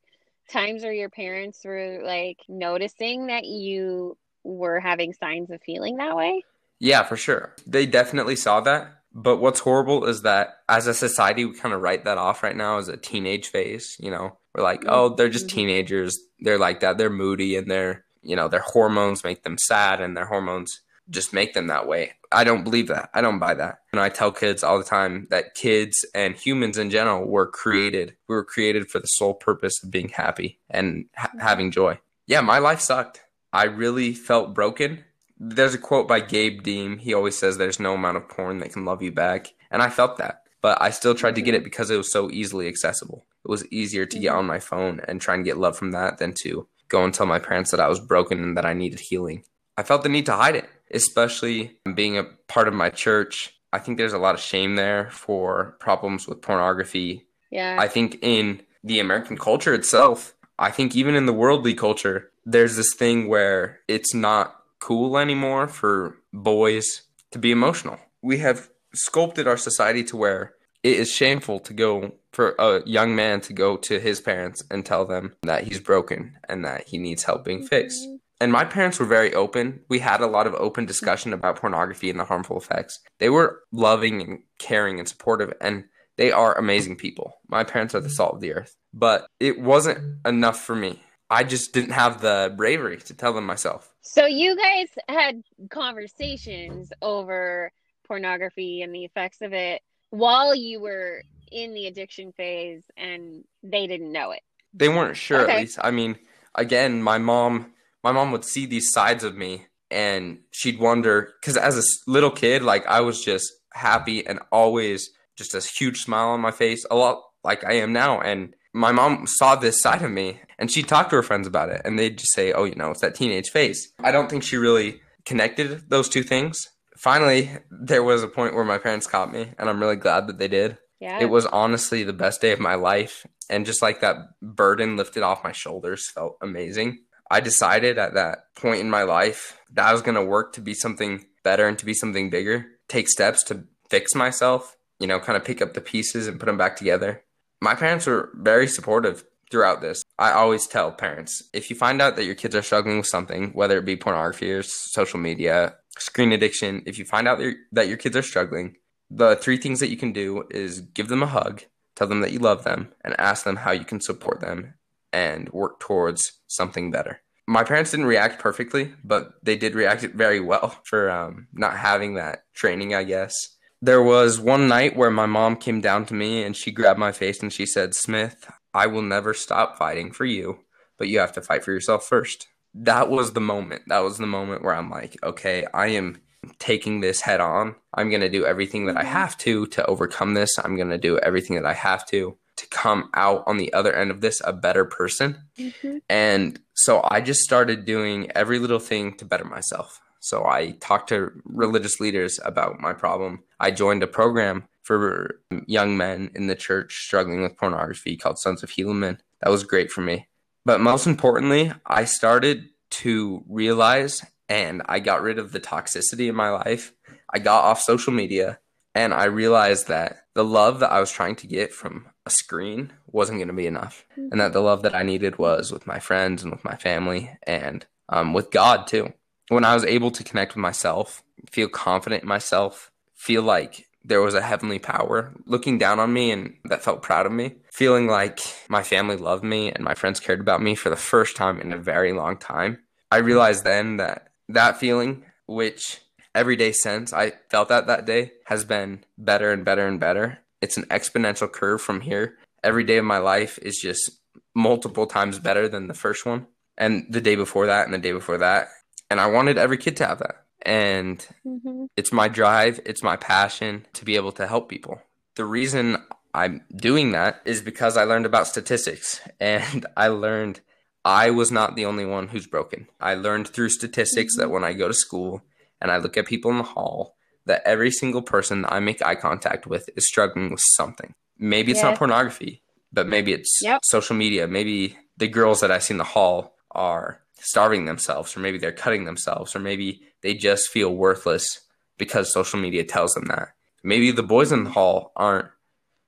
times 0.49 0.83
where 0.83 0.93
your 0.93 1.09
parents 1.09 1.59
were 1.65 2.01
like 2.03 2.37
noticing 2.47 3.27
that 3.27 3.45
you 3.45 4.17
were 4.43 4.79
having 4.79 5.13
signs 5.13 5.49
of 5.51 5.61
feeling 5.65 5.97
that 5.97 6.15
way? 6.15 6.43
Yeah, 6.79 7.03
for 7.03 7.17
sure. 7.17 7.55
They 7.67 7.85
definitely 7.85 8.35
saw 8.35 8.61
that. 8.61 8.91
But 9.13 9.37
what's 9.37 9.59
horrible 9.59 10.05
is 10.05 10.21
that 10.21 10.59
as 10.69 10.87
a 10.87 10.93
society, 10.93 11.43
we 11.43 11.57
kind 11.57 11.73
of 11.73 11.81
write 11.81 12.05
that 12.05 12.17
off 12.17 12.43
right 12.43 12.55
now 12.55 12.77
as 12.77 12.87
a 12.87 12.95
teenage 12.95 13.49
phase. 13.49 13.97
You 13.99 14.09
know, 14.09 14.37
we're 14.55 14.63
like, 14.63 14.85
oh, 14.87 15.09
they're 15.15 15.29
just 15.29 15.47
mm-hmm. 15.47 15.55
teenagers. 15.55 16.17
They're 16.39 16.57
like 16.57 16.79
that. 16.79 16.97
They're 16.97 17.09
moody 17.09 17.57
and 17.57 17.69
they're, 17.69 18.05
you 18.21 18.35
know, 18.35 18.47
their 18.47 18.61
hormones 18.61 19.23
make 19.23 19.43
them 19.43 19.57
sad 19.57 19.99
and 19.99 20.15
their 20.15 20.27
hormones 20.27 20.81
just 21.11 21.33
make 21.33 21.53
them 21.53 21.67
that 21.67 21.87
way. 21.87 22.13
I 22.31 22.43
don't 22.43 22.63
believe 22.63 22.87
that. 22.87 23.09
I 23.13 23.21
don't 23.21 23.39
buy 23.39 23.53
that. 23.53 23.79
And 23.91 23.99
I 23.99 24.09
tell 24.09 24.31
kids 24.31 24.63
all 24.63 24.77
the 24.77 24.83
time 24.83 25.27
that 25.29 25.53
kids 25.53 26.05
and 26.15 26.35
humans 26.35 26.77
in 26.77 26.89
general 26.89 27.27
were 27.27 27.47
created. 27.47 28.15
We 28.27 28.35
were 28.35 28.45
created 28.45 28.89
for 28.89 28.99
the 28.99 29.07
sole 29.07 29.33
purpose 29.33 29.83
of 29.83 29.91
being 29.91 30.09
happy 30.09 30.59
and 30.69 31.05
ha- 31.15 31.31
having 31.39 31.71
joy. 31.71 31.99
Yeah, 32.27 32.41
my 32.41 32.59
life 32.59 32.79
sucked. 32.79 33.21
I 33.51 33.65
really 33.65 34.13
felt 34.13 34.53
broken. 34.53 35.03
There's 35.37 35.73
a 35.73 35.79
quote 35.79 36.07
by 36.07 36.21
Gabe 36.21 36.63
Deem. 36.63 36.97
He 36.97 37.13
always 37.13 37.37
says 37.37 37.57
there's 37.57 37.79
no 37.79 37.95
amount 37.95 38.17
of 38.17 38.29
porn 38.29 38.59
that 38.59 38.71
can 38.71 38.85
love 38.85 39.01
you 39.01 39.11
back. 39.11 39.53
And 39.69 39.81
I 39.81 39.89
felt 39.89 40.17
that. 40.17 40.43
But 40.61 40.81
I 40.81 40.91
still 40.91 41.15
tried 41.15 41.35
to 41.35 41.41
get 41.41 41.55
it 41.55 41.63
because 41.63 41.89
it 41.89 41.97
was 41.97 42.11
so 42.11 42.29
easily 42.29 42.67
accessible. 42.67 43.25
It 43.43 43.49
was 43.49 43.67
easier 43.71 44.05
to 44.05 44.19
get 44.19 44.29
mm-hmm. 44.29 44.37
on 44.37 44.45
my 44.45 44.59
phone 44.59 45.01
and 45.07 45.19
try 45.19 45.35
and 45.35 45.43
get 45.43 45.57
love 45.57 45.75
from 45.75 45.91
that 45.91 46.19
than 46.19 46.33
to 46.43 46.67
go 46.87 47.03
and 47.03 47.13
tell 47.13 47.25
my 47.25 47.39
parents 47.39 47.71
that 47.71 47.79
I 47.79 47.87
was 47.87 47.99
broken 47.99 48.41
and 48.43 48.55
that 48.55 48.65
I 48.65 48.73
needed 48.73 48.99
healing. 48.99 49.43
I 49.77 49.83
felt 49.83 50.03
the 50.03 50.09
need 50.09 50.27
to 50.27 50.33
hide 50.33 50.55
it 50.55 50.69
especially 50.93 51.77
being 51.95 52.17
a 52.17 52.23
part 52.47 52.67
of 52.67 52.73
my 52.73 52.89
church. 52.89 53.55
I 53.73 53.79
think 53.79 53.97
there's 53.97 54.13
a 54.13 54.17
lot 54.17 54.35
of 54.35 54.41
shame 54.41 54.75
there 54.75 55.09
for 55.11 55.77
problems 55.79 56.27
with 56.27 56.41
pornography. 56.41 57.25
Yeah. 57.49 57.77
I 57.79 57.87
think 57.87 58.19
in 58.21 58.61
the 58.83 58.99
American 58.99 59.37
culture 59.37 59.73
itself, 59.73 60.33
I 60.59 60.71
think 60.71 60.95
even 60.95 61.15
in 61.15 61.25
the 61.25 61.33
worldly 61.33 61.73
culture, 61.73 62.31
there's 62.45 62.75
this 62.75 62.93
thing 62.93 63.27
where 63.27 63.79
it's 63.87 64.13
not 64.13 64.55
cool 64.79 65.17
anymore 65.17 65.67
for 65.67 66.17
boys 66.33 67.03
to 67.31 67.39
be 67.39 67.51
emotional. 67.51 67.99
We 68.21 68.39
have 68.39 68.69
sculpted 68.93 69.47
our 69.47 69.57
society 69.57 70.03
to 70.05 70.17
where 70.17 70.53
it 70.83 70.97
is 70.97 71.11
shameful 71.11 71.59
to 71.61 71.73
go 71.73 72.13
for 72.31 72.55
a 72.57 72.81
young 72.87 73.15
man 73.15 73.41
to 73.41 73.53
go 73.53 73.77
to 73.77 73.99
his 73.99 74.19
parents 74.21 74.63
and 74.71 74.85
tell 74.85 75.05
them 75.05 75.35
that 75.43 75.63
he's 75.63 75.79
broken 75.79 76.37
and 76.49 76.65
that 76.65 76.87
he 76.87 76.97
needs 76.97 77.23
help 77.23 77.45
being 77.45 77.65
fixed. 77.65 78.07
And 78.41 78.51
my 78.51 78.65
parents 78.65 78.99
were 78.99 79.05
very 79.05 79.35
open. 79.35 79.81
We 79.87 79.99
had 79.99 80.19
a 80.19 80.25
lot 80.25 80.47
of 80.47 80.55
open 80.55 80.87
discussion 80.87 81.31
about 81.31 81.57
pornography 81.57 82.09
and 82.09 82.19
the 82.19 82.25
harmful 82.25 82.57
effects. 82.57 82.99
They 83.19 83.29
were 83.29 83.61
loving 83.71 84.19
and 84.19 84.39
caring 84.57 84.97
and 84.97 85.07
supportive, 85.07 85.53
and 85.61 85.83
they 86.17 86.31
are 86.31 86.57
amazing 86.57 86.95
people. 86.95 87.35
My 87.47 87.63
parents 87.63 87.93
are 87.93 87.99
the 87.99 88.09
salt 88.09 88.33
of 88.33 88.41
the 88.41 88.55
earth. 88.55 88.75
But 88.95 89.27
it 89.39 89.61
wasn't 89.61 90.25
enough 90.25 90.59
for 90.59 90.75
me. 90.75 91.03
I 91.29 91.43
just 91.43 91.71
didn't 91.71 91.91
have 91.91 92.19
the 92.19 92.51
bravery 92.57 92.97
to 92.97 93.13
tell 93.13 93.31
them 93.31 93.45
myself. 93.45 93.93
So 94.01 94.25
you 94.25 94.57
guys 94.57 94.87
had 95.07 95.43
conversations 95.69 96.91
over 96.99 97.71
pornography 98.07 98.81
and 98.81 98.93
the 98.93 99.05
effects 99.05 99.41
of 99.41 99.53
it 99.53 99.83
while 100.09 100.55
you 100.55 100.81
were 100.81 101.21
in 101.51 101.75
the 101.75 101.85
addiction 101.85 102.31
phase 102.31 102.81
and 102.97 103.43
they 103.61 103.85
didn't 103.85 104.11
know 104.11 104.31
it. 104.31 104.41
They 104.73 104.89
weren't 104.89 105.15
sure 105.15 105.41
okay. 105.41 105.53
at 105.53 105.59
least. 105.59 105.77
I 105.79 105.91
mean, 105.91 106.17
again, 106.55 107.03
my 107.03 107.19
mom 107.19 107.73
my 108.03 108.11
mom 108.11 108.31
would 108.31 108.45
see 108.45 108.65
these 108.65 108.91
sides 108.91 109.23
of 109.23 109.35
me 109.35 109.65
and 109.89 110.39
she'd 110.51 110.79
wonder 110.79 111.33
because 111.39 111.57
as 111.57 111.77
a 111.77 111.83
little 112.09 112.31
kid 112.31 112.61
like 112.63 112.85
i 112.87 113.01
was 113.01 113.23
just 113.23 113.51
happy 113.73 114.25
and 114.25 114.39
always 114.51 115.09
just 115.37 115.53
a 115.55 115.59
huge 115.59 116.01
smile 116.03 116.29
on 116.29 116.39
my 116.41 116.51
face 116.51 116.85
a 116.91 116.95
lot 116.95 117.21
like 117.43 117.63
i 117.65 117.73
am 117.73 117.91
now 117.93 118.19
and 118.21 118.53
my 118.73 118.91
mom 118.91 119.25
saw 119.27 119.55
this 119.55 119.81
side 119.81 120.01
of 120.01 120.11
me 120.11 120.39
and 120.57 120.71
she 120.71 120.81
talked 120.83 121.09
to 121.09 121.15
her 121.17 121.23
friends 121.23 121.47
about 121.47 121.69
it 121.69 121.81
and 121.83 121.97
they'd 121.99 122.17
just 122.17 122.33
say 122.33 122.53
oh 122.53 122.63
you 122.63 122.75
know 122.75 122.91
it's 122.91 123.01
that 123.01 123.15
teenage 123.15 123.49
phase 123.49 123.91
i 124.03 124.11
don't 124.11 124.29
think 124.29 124.43
she 124.43 124.57
really 124.57 124.99
connected 125.25 125.89
those 125.89 126.07
two 126.09 126.23
things 126.23 126.67
finally 126.97 127.49
there 127.69 128.03
was 128.03 128.23
a 128.23 128.27
point 128.27 128.55
where 128.55 128.63
my 128.65 128.77
parents 128.77 129.07
caught 129.07 129.31
me 129.31 129.51
and 129.57 129.69
i'm 129.69 129.79
really 129.81 129.95
glad 129.95 130.27
that 130.27 130.37
they 130.37 130.47
did 130.47 130.77
Yeah. 131.01 131.19
It 131.19 131.29
was 131.31 131.45
honestly 131.47 132.03
the 132.03 132.13
best 132.13 132.41
day 132.41 132.51
of 132.51 132.59
my 132.59 132.75
life. 132.75 133.25
And 133.49 133.65
just 133.65 133.81
like 133.81 134.01
that 134.01 134.17
burden 134.39 134.97
lifted 134.97 135.23
off 135.23 135.43
my 135.43 135.51
shoulders 135.51 136.07
felt 136.11 136.37
amazing. 136.41 136.99
I 137.31 137.39
decided 137.39 137.97
at 137.97 138.13
that 138.15 138.53
point 138.55 138.81
in 138.81 138.89
my 138.89 139.03
life 139.03 139.57
that 139.71 139.87
I 139.87 139.93
was 139.93 140.01
going 140.01 140.15
to 140.15 140.23
work 140.23 140.51
to 140.53 140.61
be 140.61 140.73
something 140.73 141.25
better 141.43 141.65
and 141.65 141.79
to 141.79 141.85
be 141.85 141.93
something 141.93 142.29
bigger, 142.29 142.65
take 142.89 143.07
steps 143.07 143.41
to 143.45 143.63
fix 143.89 144.13
myself, 144.13 144.75
you 144.99 145.07
know, 145.07 145.17
kind 145.17 145.37
of 145.37 145.45
pick 145.45 145.61
up 145.61 145.73
the 145.73 145.79
pieces 145.79 146.27
and 146.27 146.41
put 146.41 146.47
them 146.47 146.57
back 146.57 146.75
together. 146.75 147.23
My 147.61 147.73
parents 147.73 148.05
were 148.05 148.31
very 148.35 148.67
supportive 148.67 149.23
throughout 149.49 149.79
this. 149.79 150.03
I 150.19 150.31
always 150.31 150.67
tell 150.67 150.91
parents 150.91 151.41
if 151.53 151.69
you 151.69 151.75
find 151.77 152.01
out 152.01 152.17
that 152.17 152.25
your 152.25 152.35
kids 152.35 152.53
are 152.53 152.61
struggling 152.61 152.97
with 152.97 153.07
something, 153.07 153.51
whether 153.53 153.77
it 153.77 153.85
be 153.85 153.95
pornography 153.95 154.51
or 154.51 154.61
social 154.61 155.19
media, 155.19 155.75
screen 155.97 156.33
addiction, 156.33 156.83
if 156.85 156.99
you 156.99 157.05
find 157.05 157.29
out 157.29 157.41
that 157.71 157.87
your 157.87 157.97
kids 157.97 158.17
are 158.17 158.21
struggling, 158.23 158.75
the 159.09 159.37
three 159.37 159.57
things 159.57 159.79
that 159.79 159.89
you 159.89 159.97
can 159.97 160.11
do 160.11 160.43
is 160.51 160.81
give 160.81 161.07
them 161.07 161.23
a 161.23 161.27
hug, 161.27 161.63
tell 161.95 162.07
them 162.07 162.19
that 162.21 162.31
you 162.31 162.39
love 162.39 162.65
them, 162.65 162.91
and 163.05 163.17
ask 163.17 163.45
them 163.45 163.55
how 163.55 163.71
you 163.71 163.85
can 163.85 164.01
support 164.01 164.41
them 164.41 164.73
and 165.13 165.49
work 165.49 165.79
towards 165.79 166.39
something 166.47 166.91
better. 166.91 167.21
My 167.47 167.63
parents 167.63 167.91
didn't 167.91 168.05
react 168.05 168.39
perfectly, 168.39 168.93
but 169.03 169.33
they 169.43 169.57
did 169.57 169.75
react 169.75 170.01
very 170.03 170.39
well 170.39 170.79
for 170.83 171.09
um, 171.09 171.47
not 171.53 171.77
having 171.77 172.15
that 172.15 172.43
training, 172.53 172.95
I 172.95 173.03
guess. 173.03 173.33
There 173.81 174.03
was 174.03 174.39
one 174.39 174.67
night 174.67 174.95
where 174.95 175.09
my 175.09 175.25
mom 175.25 175.55
came 175.55 175.81
down 175.81 176.05
to 176.05 176.13
me 176.13 176.43
and 176.43 176.55
she 176.55 176.71
grabbed 176.71 176.99
my 176.99 177.11
face 177.11 177.41
and 177.41 177.51
she 177.51 177.65
said, 177.65 177.95
Smith, 177.95 178.49
I 178.73 178.87
will 178.87 179.01
never 179.01 179.33
stop 179.33 179.77
fighting 179.77 180.11
for 180.11 180.23
you, 180.23 180.59
but 180.97 181.07
you 181.07 181.19
have 181.19 181.33
to 181.33 181.41
fight 181.41 181.63
for 181.63 181.71
yourself 181.71 182.05
first. 182.05 182.47
That 182.73 183.09
was 183.09 183.33
the 183.33 183.41
moment. 183.41 183.81
That 183.87 183.99
was 183.99 184.17
the 184.17 184.27
moment 184.27 184.63
where 184.63 184.75
I'm 184.75 184.89
like, 184.89 185.17
okay, 185.23 185.65
I 185.73 185.87
am 185.87 186.21
taking 186.59 187.01
this 187.01 187.21
head 187.21 187.41
on. 187.41 187.75
I'm 187.93 188.09
going 188.09 188.21
to 188.21 188.29
do 188.29 188.45
everything 188.45 188.85
that 188.85 188.97
I 188.97 189.01
mm-hmm. 189.01 189.11
have 189.11 189.37
to 189.39 189.67
to 189.67 189.85
overcome 189.85 190.33
this. 190.35 190.57
I'm 190.57 190.75
going 190.75 190.89
to 190.89 190.97
do 190.97 191.17
everything 191.19 191.55
that 191.55 191.65
I 191.65 191.73
have 191.73 192.05
to 192.07 192.37
to 192.61 192.67
come 192.67 193.09
out 193.15 193.43
on 193.47 193.57
the 193.57 193.73
other 193.73 193.93
end 193.93 194.11
of 194.11 194.21
this 194.21 194.41
a 194.45 194.53
better 194.53 194.85
person. 194.85 195.43
Mm-hmm. 195.57 195.97
And 196.09 196.59
so 196.75 197.01
I 197.09 197.19
just 197.19 197.41
started 197.41 197.85
doing 197.85 198.31
every 198.31 198.59
little 198.59 198.79
thing 198.79 199.15
to 199.17 199.25
better 199.25 199.45
myself. 199.45 199.99
So 200.19 200.45
I 200.45 200.71
talked 200.79 201.09
to 201.09 201.31
religious 201.43 201.99
leaders 201.99 202.39
about 202.45 202.79
my 202.79 202.93
problem. 202.93 203.43
I 203.59 203.71
joined 203.71 204.03
a 204.03 204.07
program 204.07 204.67
for 204.83 205.41
young 205.65 205.97
men 205.97 206.29
in 206.35 206.45
the 206.45 206.55
church 206.55 207.03
struggling 207.03 207.41
with 207.41 207.57
pornography 207.57 208.15
called 208.15 208.37
Sons 208.37 208.61
of 208.61 208.69
Helaman. 208.69 209.17
That 209.41 209.49
was 209.49 209.63
great 209.63 209.91
for 209.91 210.01
me. 210.01 210.27
But 210.63 210.81
most 210.81 211.07
importantly, 211.07 211.73
I 211.87 212.05
started 212.05 212.69
to 212.91 213.43
realize 213.49 214.23
and 214.47 214.83
I 214.85 214.99
got 214.99 215.23
rid 215.23 215.39
of 215.39 215.51
the 215.51 215.59
toxicity 215.59 216.27
in 216.29 216.35
my 216.35 216.51
life. 216.51 216.93
I 217.33 217.39
got 217.39 217.63
off 217.63 217.81
social 217.81 218.13
media 218.13 218.59
and 218.93 219.15
I 219.15 219.25
realized 219.25 219.87
that 219.87 220.25
the 220.35 220.43
love 220.43 220.81
that 220.81 220.91
I 220.91 220.99
was 220.99 221.11
trying 221.11 221.37
to 221.37 221.47
get 221.47 221.73
from 221.73 222.05
a 222.25 222.29
screen 222.29 222.91
wasn't 223.07 223.39
going 223.39 223.47
to 223.47 223.53
be 223.53 223.67
enough. 223.67 224.05
And 224.15 224.39
that 224.39 224.53
the 224.53 224.61
love 224.61 224.83
that 224.83 224.95
I 224.95 225.03
needed 225.03 225.37
was 225.37 225.71
with 225.71 225.87
my 225.87 225.99
friends 225.99 226.43
and 226.43 226.51
with 226.51 226.63
my 226.63 226.75
family 226.75 227.31
and 227.43 227.85
um, 228.09 228.33
with 228.33 228.51
God 228.51 228.87
too. 228.87 229.13
When 229.49 229.65
I 229.65 229.73
was 229.73 229.83
able 229.83 230.11
to 230.11 230.23
connect 230.23 230.53
with 230.53 230.61
myself, 230.61 231.23
feel 231.49 231.67
confident 231.67 232.23
in 232.23 232.29
myself, 232.29 232.91
feel 233.15 233.41
like 233.41 233.87
there 234.03 234.21
was 234.21 234.33
a 234.33 234.41
heavenly 234.41 234.79
power 234.79 235.33
looking 235.45 235.77
down 235.77 235.99
on 235.99 236.11
me 236.11 236.31
and 236.31 236.55
that 236.65 236.83
felt 236.83 237.01
proud 237.01 237.25
of 237.25 237.31
me, 237.31 237.55
feeling 237.71 238.07
like 238.07 238.39
my 238.67 238.83
family 238.83 239.15
loved 239.15 239.43
me 239.43 239.71
and 239.71 239.83
my 239.83 239.93
friends 239.93 240.19
cared 240.19 240.39
about 240.39 240.61
me 240.61 240.75
for 240.75 240.89
the 240.89 240.95
first 240.95 241.35
time 241.35 241.59
in 241.59 241.73
a 241.73 241.77
very 241.77 242.13
long 242.13 242.37
time. 242.37 242.79
I 243.11 243.17
realized 243.17 243.63
then 243.63 243.97
that 243.97 244.29
that 244.49 244.77
feeling, 244.77 245.23
which 245.45 246.01
every 246.33 246.55
day 246.55 246.71
since 246.71 247.13
I 247.13 247.33
felt 247.49 247.69
that 247.69 247.87
that 247.87 248.05
day, 248.05 248.31
has 248.45 248.65
been 248.65 249.03
better 249.17 249.51
and 249.51 249.65
better 249.65 249.85
and 249.87 249.99
better. 249.99 250.39
It's 250.61 250.77
an 250.77 250.85
exponential 250.85 251.51
curve 251.51 251.81
from 251.81 252.01
here. 252.01 252.37
Every 252.63 252.83
day 252.83 252.97
of 252.97 253.05
my 253.05 253.17
life 253.17 253.57
is 253.61 253.79
just 253.79 254.11
multiple 254.55 255.07
times 255.07 255.39
better 255.39 255.67
than 255.67 255.87
the 255.87 255.93
first 255.93 256.25
one, 256.25 256.47
and 256.77 257.05
the 257.09 257.21
day 257.21 257.35
before 257.35 257.65
that, 257.67 257.85
and 257.85 257.93
the 257.93 257.97
day 257.97 258.11
before 258.11 258.37
that. 258.37 258.67
And 259.09 259.19
I 259.19 259.27
wanted 259.27 259.57
every 259.57 259.77
kid 259.77 259.97
to 259.97 260.07
have 260.07 260.19
that. 260.19 260.45
And 260.61 261.25
mm-hmm. 261.45 261.85
it's 261.97 262.11
my 262.11 262.27
drive, 262.27 262.79
it's 262.85 263.03
my 263.03 263.17
passion 263.17 263.87
to 263.93 264.05
be 264.05 264.15
able 264.15 264.31
to 264.33 264.47
help 264.47 264.69
people. 264.69 265.01
The 265.35 265.45
reason 265.45 265.97
I'm 266.33 266.63
doing 266.75 267.11
that 267.11 267.41
is 267.45 267.61
because 267.61 267.97
I 267.97 268.03
learned 268.03 268.25
about 268.25 268.47
statistics 268.47 269.21
and 269.39 269.85
I 269.97 270.07
learned 270.07 270.61
I 271.03 271.31
was 271.31 271.51
not 271.51 271.75
the 271.75 271.85
only 271.85 272.05
one 272.05 272.27
who's 272.27 272.45
broken. 272.45 272.87
I 272.99 273.15
learned 273.15 273.47
through 273.47 273.69
statistics 273.69 274.37
that 274.37 274.43
mm-hmm. 274.43 274.53
when 274.53 274.63
I 274.63 274.73
go 274.73 274.87
to 274.87 274.93
school 274.93 275.41
and 275.81 275.91
I 275.91 275.97
look 275.97 276.15
at 276.15 276.27
people 276.27 276.51
in 276.51 276.57
the 276.57 276.63
hall, 276.63 277.15
that 277.51 277.61
every 277.65 277.91
single 277.91 278.21
person 278.21 278.65
I 278.67 278.79
make 278.79 279.01
eye 279.05 279.15
contact 279.15 279.67
with 279.67 279.89
is 279.95 280.07
struggling 280.07 280.49
with 280.51 280.61
something. 280.75 281.13
Maybe 281.37 281.71
it's 281.71 281.83
not 281.83 281.97
pornography, 281.97 282.61
but 282.93 283.07
maybe 283.07 283.33
it's 283.33 283.59
yep. 283.61 283.81
social 283.83 284.15
media. 284.15 284.47
Maybe 284.47 284.97
the 285.17 285.27
girls 285.27 285.59
that 285.61 285.71
I 285.71 285.79
see 285.79 285.93
in 285.93 285.97
the 285.97 286.03
hall 286.03 286.55
are 286.71 287.21
starving 287.39 287.85
themselves, 287.85 288.35
or 288.35 288.39
maybe 288.39 288.57
they're 288.57 288.71
cutting 288.71 289.05
themselves, 289.05 289.55
or 289.55 289.59
maybe 289.59 290.01
they 290.21 290.33
just 290.33 290.69
feel 290.69 290.95
worthless 290.95 291.61
because 291.97 292.33
social 292.33 292.59
media 292.59 292.83
tells 292.83 293.13
them 293.13 293.25
that. 293.25 293.49
Maybe 293.83 294.11
the 294.11 294.23
boys 294.23 294.51
in 294.51 294.63
the 294.63 294.69
hall 294.69 295.11
aren't 295.15 295.49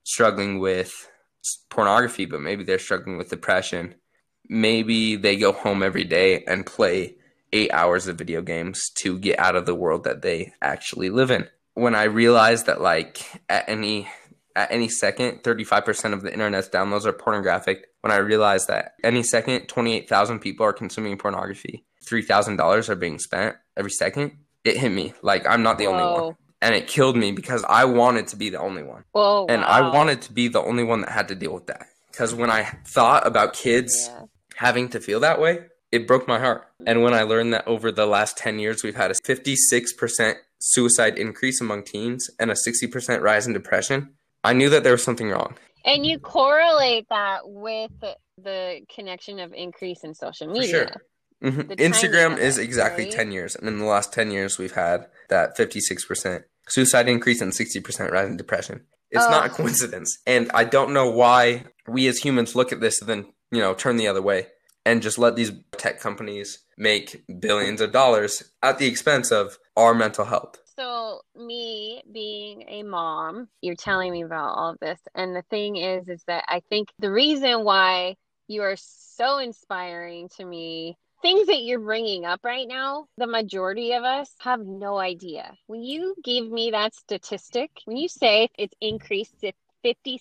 struggling 0.04 0.60
with 0.60 1.10
pornography, 1.70 2.26
but 2.26 2.42
maybe 2.42 2.64
they're 2.64 2.80
struggling 2.80 3.18
with 3.18 3.30
depression 3.30 3.96
maybe 4.50 5.16
they 5.16 5.36
go 5.36 5.52
home 5.52 5.84
every 5.84 6.04
day 6.04 6.44
and 6.46 6.66
play 6.66 7.16
eight 7.54 7.72
hours 7.72 8.08
of 8.08 8.18
video 8.18 8.42
games 8.42 8.90
to 8.96 9.18
get 9.18 9.40
out 9.40 9.56
of 9.56 9.66
the 9.66 9.76
world 9.76 10.04
that 10.04 10.22
they 10.22 10.54
actually 10.62 11.10
live 11.10 11.32
in. 11.32 11.48
When 11.76 11.96
I 11.96 12.04
realized 12.04 12.66
that 12.66 12.82
like 12.82 13.42
at 13.48 13.70
any 13.70 14.10
at 14.56 14.72
any 14.72 14.88
second, 14.88 15.42
35% 15.42 16.14
of 16.14 16.22
the 16.22 16.32
internet's 16.32 16.70
downloads 16.70 17.06
are 17.06 17.14
pornographic. 17.14 17.88
When 18.02 18.12
I 18.12 18.18
realized 18.18 18.68
that 18.68 18.94
any 19.04 19.24
second, 19.24 19.68
28,000 19.68 20.40
people 20.40 20.64
are 20.66 20.74
consuming 20.74 21.18
pornography, 21.18 21.86
$3,000 22.06 22.90
are 22.90 22.96
being 22.96 23.18
spent 23.18 23.56
every 23.76 23.90
second, 23.90 24.38
it 24.64 24.78
hit 24.78 24.92
me. 24.92 25.14
Like, 25.24 25.48
I'm 25.48 25.64
not 25.64 25.80
the 25.80 25.88
Whoa. 25.88 25.94
only 25.94 26.22
one. 26.22 26.36
And 26.62 26.76
it 26.76 26.88
killed 26.88 27.18
me 27.18 27.32
because 27.32 27.64
I 27.68 27.86
wanted 27.86 28.28
to 28.28 28.36
be 28.36 28.52
the 28.52 28.60
only 28.60 28.84
one. 28.84 29.06
Whoa, 29.12 29.48
and 29.50 29.64
wow. 29.64 29.68
I 29.68 29.94
wanted 29.94 30.22
to 30.24 30.34
be 30.34 30.50
the 30.50 30.62
only 30.62 30.84
one 30.84 31.02
that 31.02 31.10
had 31.10 31.30
to 31.30 31.36
deal 31.36 31.54
with 31.54 31.66
that. 31.68 31.88
Because 32.12 32.36
when 32.36 32.52
I 32.52 32.64
thought 32.86 33.26
about 33.26 33.54
kids 33.54 34.08
yeah 34.08 34.26
having 34.56 34.90
to 34.90 35.00
feel 35.00 35.20
that 35.22 35.40
way, 35.40 35.60
it 35.94 36.08
broke 36.08 36.28
my 36.28 36.40
heart. 36.40 36.68
And 36.88 37.04
when 37.04 37.14
I 37.14 37.22
learned 37.22 37.54
that 37.54 37.68
over 37.68 37.92
the 37.92 38.08
last 38.08 38.36
10 38.36 38.58
years, 38.58 38.84
we've 38.84 38.96
had 38.96 39.12
a 39.12 39.14
56% 39.14 40.36
suicide 40.58 41.20
increase 41.20 41.62
among 41.62 41.84
teens 41.84 42.32
and 42.40 42.50
a 42.50 42.56
60% 42.56 43.22
rise 43.22 43.46
in 43.46 43.54
depression, 43.54 44.16
I 44.44 44.54
knew 44.54 44.72
that 44.72 44.84
there 44.84 44.94
was 44.94 45.04
something 45.04 45.30
wrong. 45.30 45.56
And 45.86 46.04
you 46.04 46.18
correlate 46.18 47.06
that 47.10 47.42
with 47.44 47.92
the 48.42 48.82
connection 48.94 49.40
of 49.40 49.54
increase 49.54 50.04
in 50.04 50.16
social 50.16 50.48
media. 50.48 50.68
Sure. 50.68 51.52
Mm-hmm. 51.52 51.74
Instagram 51.74 52.40
is 52.40 52.58
exactly 52.58 53.04
right? 53.04 53.14
10 53.14 53.32
years. 53.32 53.56
And 53.56 53.68
in 53.68 53.78
the 53.78 53.86
last 53.86 54.12
10 54.14 54.32
years, 54.32 54.58
we've 54.58 54.74
had 54.74 55.06
that 55.30 55.56
56% 55.56 56.44
suicide 56.70 57.08
increase 57.08 57.40
and 57.40 57.52
60% 57.52 58.12
rise 58.12 58.30
in 58.30 58.38
depression. 58.38 58.82
It's 59.12 59.26
oh. 59.26 59.30
not 59.30 59.46
a 59.46 59.50
coincidence. 59.50 60.18
And 60.26 60.50
I 60.56 60.64
don't 60.64 60.92
know 60.92 61.08
why 61.12 61.66
we 61.88 62.08
as 62.08 62.18
humans 62.18 62.56
look 62.56 62.72
at 62.72 62.80
this 62.80 63.00
and 63.00 63.08
then 63.08 63.26
you 63.54 63.60
know, 63.60 63.76
turn 63.76 63.98
the 63.98 64.08
other 64.08 64.22
way 64.22 64.48
and 64.86 65.02
just 65.02 65.18
let 65.18 65.36
these 65.36 65.52
tech 65.78 66.00
companies 66.00 66.60
make 66.78 67.24
billions 67.40 67.82
of 67.82 67.92
dollars 67.92 68.44
at 68.62 68.78
the 68.78 68.88
expense 68.88 69.32
of 69.32 69.58
our 69.76 69.94
mental 69.94 70.26
health. 70.26 70.60
So, 70.76 71.22
me 71.36 72.02
being 72.12 72.64
a 72.68 72.84
mom, 72.84 73.48
you're 73.62 73.76
telling 73.76 74.12
me 74.12 74.24
about 74.24 74.58
all 74.58 74.72
of 74.72 74.80
this. 74.82 75.00
And 75.14 75.36
the 75.36 75.44
thing 75.50 75.76
is, 75.76 76.08
is 76.08 76.24
that 76.28 76.46
I 76.48 76.62
think 76.70 76.90
the 76.98 77.12
reason 77.12 77.64
why 77.64 78.16
you 78.48 78.64
are 78.64 78.76
so 78.78 79.38
inspiring 79.38 80.30
to 80.38 80.46
me 80.46 80.98
things 81.24 81.48
that 81.48 81.64
you're 81.64 81.80
bringing 81.80 82.26
up 82.26 82.42
right 82.44 82.68
now, 82.68 83.06
the 83.18 83.26
majority 83.26 83.94
of 83.94 84.04
us 84.04 84.30
have 84.40 84.60
no 84.60 84.98
idea. 84.98 85.54
When 85.68 85.82
you 85.82 86.16
give 86.24 86.52
me 86.52 86.72
that 86.72 86.94
statistic, 86.94 87.72
when 87.86 87.96
you 87.98 88.10
say 88.10 88.50
it's 88.58 88.76
increased 88.82 89.42
56%. 89.84 90.20